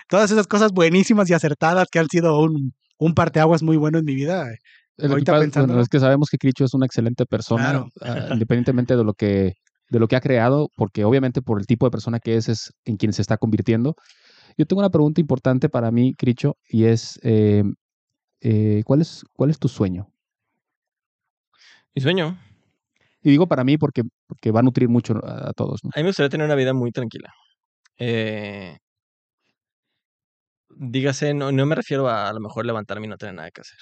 [0.09, 4.03] todas esas cosas buenísimas y acertadas que han sido un, un parteaguas muy bueno en
[4.03, 4.51] mi vida.
[4.51, 4.57] eh.
[4.98, 5.68] Pensándolo.
[5.68, 7.88] bueno, es que sabemos que Cricho es una excelente persona, Claro.
[8.02, 9.54] ah, independientemente de lo que
[9.89, 12.74] de lo que ha creado, porque obviamente por el tipo de persona que es, es
[12.84, 13.95] en quien se está convirtiendo.
[14.58, 17.64] Yo tengo una pregunta importante para mí, Cricho, y es, eh,
[18.41, 20.10] eh, ¿cuál es cuál es tu sueño?
[21.95, 22.38] Mi sueño,
[23.22, 25.91] Y digo para mí porque, porque va a nutrir mucho a, a todos, ¿no?
[25.95, 27.32] a mí me gustaría tener una vida muy tranquila.
[27.98, 28.78] Eh,
[30.70, 33.62] dígase, no, no me refiero a a lo mejor levantarme y no tener nada que
[33.62, 33.80] hacer.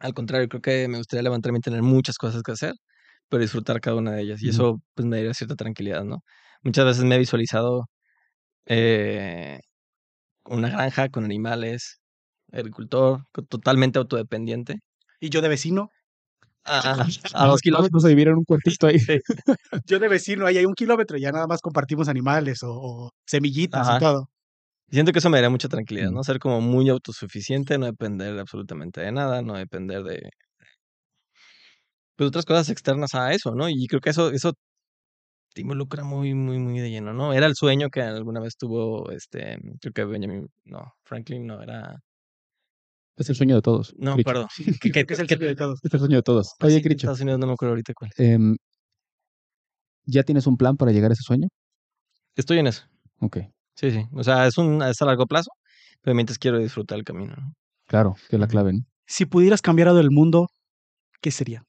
[0.00, 2.74] Al contrario, creo que me gustaría levantarme y tener muchas cosas que hacer,
[3.28, 4.42] pero disfrutar cada una de ellas.
[4.42, 6.22] Y eso pues me daría cierta tranquilidad, ¿no?
[6.62, 7.86] Muchas veces me he visualizado
[8.66, 9.60] eh,
[10.46, 12.00] una granja con animales,
[12.52, 14.80] agricultor, totalmente autodependiente.
[15.20, 15.90] Y yo de vecino,
[16.64, 16.80] a,
[17.34, 18.96] A dos kilómetros a vivir en un cuartito ahí.
[19.86, 23.86] Yo de vecino, ahí hay un kilómetro, ya nada más compartimos animales o, o semillitas
[23.86, 23.96] Ajá.
[23.96, 24.30] y todo.
[24.90, 26.10] Siento que eso me daría mucha tranquilidad.
[26.10, 26.22] ¿no?
[26.22, 30.30] Ser como muy autosuficiente, no depender absolutamente de nada, no depender de
[32.16, 33.68] pues otras cosas externas a eso, ¿no?
[33.68, 34.52] Y creo que eso, eso
[35.52, 37.32] te involucra muy, muy, muy de lleno, ¿no?
[37.32, 41.96] Era el sueño que alguna vez tuvo este, creo que Benjamin, no, Franklin, no, era,
[43.16, 43.94] Es el sueño de todos.
[43.96, 44.30] no, Cricho.
[44.30, 44.46] perdón.
[44.58, 45.80] Es el sueño de todos.
[45.82, 46.54] Es el sueño de todos.
[46.60, 48.10] Oye, Cricho, Estados Unidos, no me acuerdo ahorita cuál.
[48.16, 48.56] em,
[50.06, 51.48] ¿ya tienes un plan para llegar a ese sueño?
[52.36, 52.84] Estoy en eso.
[53.20, 53.38] Ok,
[53.74, 54.06] Sí, sí.
[54.12, 55.50] O sea, es un es a largo plazo,
[56.02, 57.54] pero mientras quiero disfrutar el camino, ¿no?
[57.86, 58.72] claro, que es la clave.
[58.72, 58.80] ¿no?
[59.06, 60.48] Si pudieras cambiar algo del mundo,
[61.20, 61.64] ¿qué sería?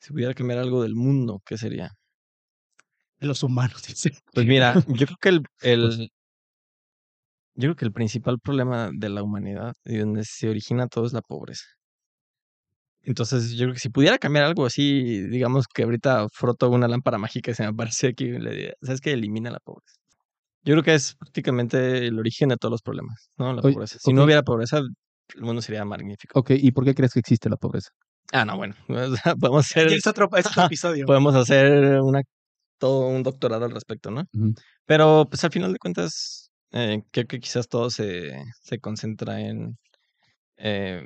[0.00, 1.92] Si pudiera cambiar algo del mundo, ¿qué sería?
[3.18, 4.12] De los humanos, dice.
[4.32, 6.10] Pues mira, yo creo que el, el
[7.54, 11.12] yo creo que el principal problema de la humanidad y donde se origina todo es
[11.12, 11.66] la pobreza.
[13.02, 17.18] Entonces, yo creo que si pudiera cambiar algo así, digamos que ahorita froto una lámpara
[17.18, 19.12] mágica y se me aparece aquí y le diría, ¿sabes qué?
[19.12, 19.99] Elimina la pobreza.
[20.62, 23.52] Yo creo que es prácticamente el origen de todos los problemas, ¿no?
[23.52, 23.98] La Oye, pobreza.
[24.00, 26.38] Si no hubiera pobreza, el mundo sería magnífico.
[26.38, 27.90] Ok, ¿y por qué crees que existe la pobreza?
[28.32, 28.74] Ah, no, bueno.
[29.40, 31.06] podemos hacer, es otro, es otro Ajá, episodio.
[31.06, 32.22] podemos hacer una,
[32.78, 34.24] todo un doctorado al respecto, ¿no?
[34.86, 38.32] Pero pues al final de cuentas, eh, creo que quizás todo se,
[38.62, 39.76] se concentra en
[40.56, 41.02] eh,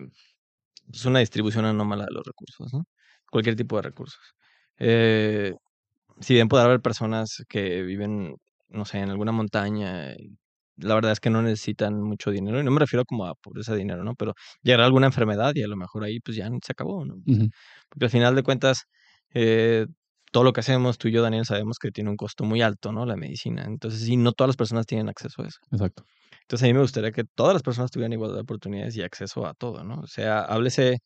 [0.86, 2.84] pues una distribución anómala de los recursos, ¿no?
[3.30, 4.20] Cualquier tipo de recursos.
[4.78, 5.54] Eh,
[6.20, 8.34] si bien puede haber personas que viven,
[8.74, 10.14] no sé, en alguna montaña,
[10.76, 13.72] la verdad es que no necesitan mucho dinero, y no me refiero como a pobreza
[13.72, 14.14] de dinero, ¿no?
[14.14, 17.14] Pero llegará alguna enfermedad y a lo mejor ahí pues ya se acabó, ¿no?
[17.26, 17.48] Ujú.
[17.88, 18.84] Porque al final de cuentas,
[19.34, 19.86] eh,
[20.32, 22.92] todo lo que hacemos, tú y yo, Daniel, sabemos que tiene un costo muy alto,
[22.92, 23.06] ¿no?
[23.06, 23.64] La medicina.
[23.66, 25.58] Entonces, sí, no todas las personas tienen acceso a eso.
[25.70, 26.04] Exacto.
[26.40, 29.46] Entonces, a mí me gustaría que todas las personas tuvieran igualdad de oportunidades y acceso
[29.46, 30.00] a todo, ¿no?
[30.00, 30.98] O sea, háblese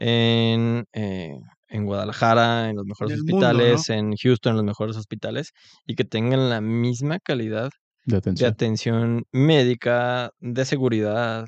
[0.00, 1.38] en, eh,
[1.68, 5.52] en Guadalajara, en los mejores mundo, hospitales, en Houston, en los mejores hospitales,
[5.86, 7.70] y que tengan la misma calidad
[8.06, 9.24] De de atención.
[9.30, 11.44] médica, de seguridad,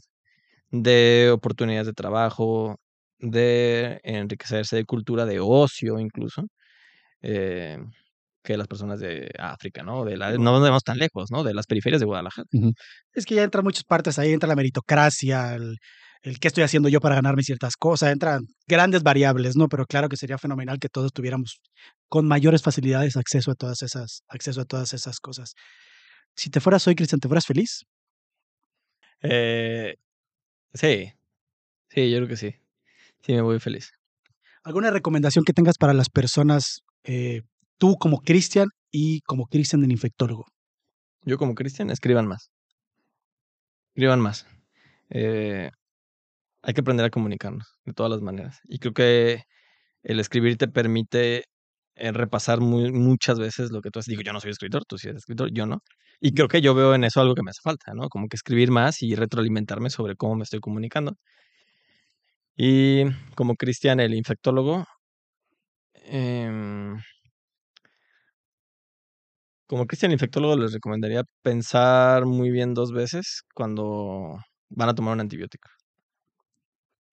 [0.71, 2.77] de oportunidades de trabajo,
[3.19, 6.43] de enriquecerse de cultura, de ocio incluso,
[7.23, 7.79] eh,
[8.45, 10.05] que las personas de África, ¿no?
[10.05, 11.43] De la, no nos vemos tan lejos, ¿no?
[11.43, 12.47] De las periferias de Guadalajara.
[13.15, 15.79] Es que ya entran muchas partes ahí, entra la meritocracia, el,
[16.23, 19.69] el qué estoy haciendo yo para ganarme ciertas cosas, entran grandes variables, ¿no?
[19.69, 21.61] Pero claro que sería fenomenal que todos tuviéramos
[22.09, 25.55] con mayores facilidades acceso a todas esas, acceso a todas esas cosas.
[26.37, 27.85] Si te fueras hoy, Cristian, ¿te fueras feliz?
[29.23, 29.97] Eh,
[30.75, 31.13] sí,
[31.89, 32.55] sí, yo creo que sí.
[33.23, 33.93] Sí, me voy feliz.
[34.63, 37.43] ¿Alguna recomendación que tengas para las personas, eh,
[37.79, 40.47] tú como Cristian y como Cristian el infectólogo?
[41.25, 42.51] Yo como Cristian, escriban más.
[43.91, 44.47] Escriban más.
[45.11, 45.71] Eh,
[46.63, 48.61] hay que aprender a comunicarnos de todas las maneras.
[48.65, 49.45] Y creo que
[50.03, 51.45] el escribir te permite
[51.97, 54.11] eh, repasar muchas veces lo que tú haces.
[54.11, 55.81] Digo, yo no soy escritor, tú sí eres escritor, yo no.
[56.21, 58.09] Y creo que yo veo en eso algo que me hace falta, ¿no?
[58.09, 61.17] Como que escribir más y retroalimentarme sobre cómo me estoy comunicando.
[62.57, 63.05] Y
[63.35, 64.85] como Cristian, el infectólogo,
[66.05, 66.97] em,
[69.67, 74.37] como Cristian infectólogo les recomendaría pensar muy bien dos veces cuando
[74.71, 75.69] van a tomar un antibiótico.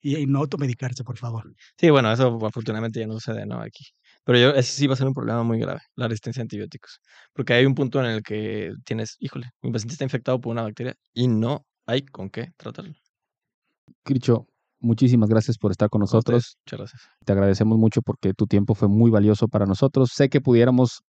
[0.01, 1.53] Y, y no automedicarse, por favor.
[1.77, 3.61] Sí, bueno, eso afortunadamente ya no sucede, ¿no?
[3.61, 3.85] Aquí.
[4.23, 6.99] Pero yo, ese sí va a ser un problema muy grave, la resistencia a antibióticos.
[7.33, 10.61] Porque hay un punto en el que tienes, híjole, mi paciente está infectado por una
[10.61, 12.93] bacteria y no hay con qué tratarlo.
[14.03, 14.45] Cricho,
[14.79, 16.37] muchísimas gracias por estar con nosotros.
[16.37, 17.01] ustedes, Muchas gracias.
[17.25, 20.11] Te agradecemos mucho porque tu tiempo fue muy valioso para nosotros.
[20.13, 21.01] Sé que pudiéramos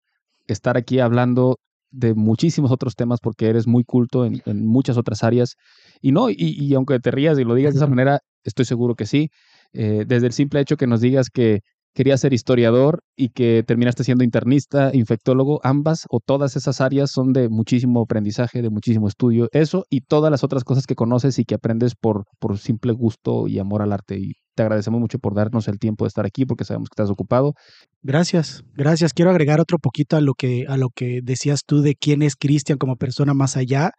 [0.48, 1.60] estar aquí hablando
[1.92, 5.56] de muchísimos otros temas porque eres muy culto en, en muchas otras áreas.
[6.02, 8.96] Y no, y, y aunque te rías y lo digas de esa manera, estoy seguro
[8.96, 9.30] que sí.
[9.74, 11.62] Eh, desde el simple hecho que nos digas que
[11.94, 17.34] querías ser historiador y que terminaste siendo internista, infectólogo, ambas o todas esas áreas son
[17.34, 19.50] de muchísimo aprendizaje, de muchísimo estudio.
[19.52, 23.48] Eso y todas las otras cosas que conoces y que aprendes por, por simple gusto
[23.48, 24.18] y amor al arte.
[24.18, 27.10] Y te agradecemos mucho por darnos el tiempo de estar aquí porque sabemos que estás
[27.10, 27.54] ocupado.
[28.02, 29.14] Gracias, gracias.
[29.14, 32.36] Quiero agregar otro poquito a lo que, a lo que decías tú de quién es
[32.36, 33.92] Cristian como persona más allá.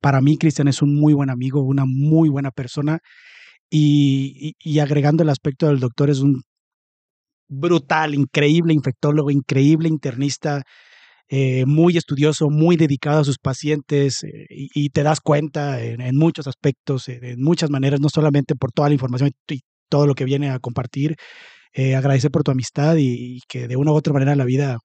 [0.00, 2.98] Para mí, Cristian es un muy buen amigo, una muy buena persona.
[3.76, 6.42] Y, agregando el aspecto del doctor, es un
[7.48, 10.62] brutal, increíble infectólogo, increíble internista,
[11.28, 16.46] eh, muy estudioso, muy dedicado a sus pacientes eh, y, te das cuenta en, muchos
[16.46, 20.50] aspectos, en muchas maneras, no solamente por toda la información y todo lo que viene
[20.50, 21.16] a compartir,
[21.72, 24.78] eh, agradecer por tu amistad y, y que de una u otra manera la vida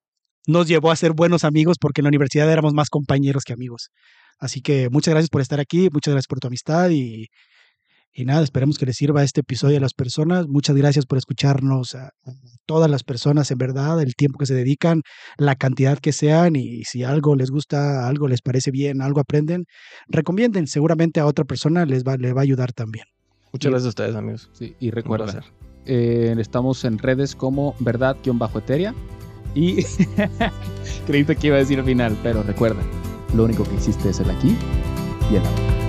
[0.46, 3.90] nos llevó a ser buenos amigos porque en la universidad éramos más compañeros que amigos.
[4.38, 7.28] Así que muchas gracias por estar aquí, muchas gracias por tu amistad y,
[8.12, 10.48] Y nada, esperemos que les sirva este episodio a las personas.
[10.48, 12.10] Muchas gracias por escucharnos a
[12.66, 15.02] todas las personas, en verdad, el tiempo que se dedican,
[15.38, 19.64] la cantidad que sean y si algo les gusta, algo les parece bien, algo aprenden,
[20.08, 20.66] recomienden.
[20.66, 23.04] Seguramente a otra persona les va, le va a ayudar también.
[23.52, 24.50] Muchas gracias a ustedes, amigos.
[24.52, 25.44] Sí, y recuerda,
[25.86, 28.94] eh, estamos en redes como verdad-eteria
[29.54, 29.84] y
[31.06, 32.80] creíste que iba a decir al final, pero recuerda,
[33.34, 34.56] lo único que existe es el aquí
[35.30, 35.79] y el ahora.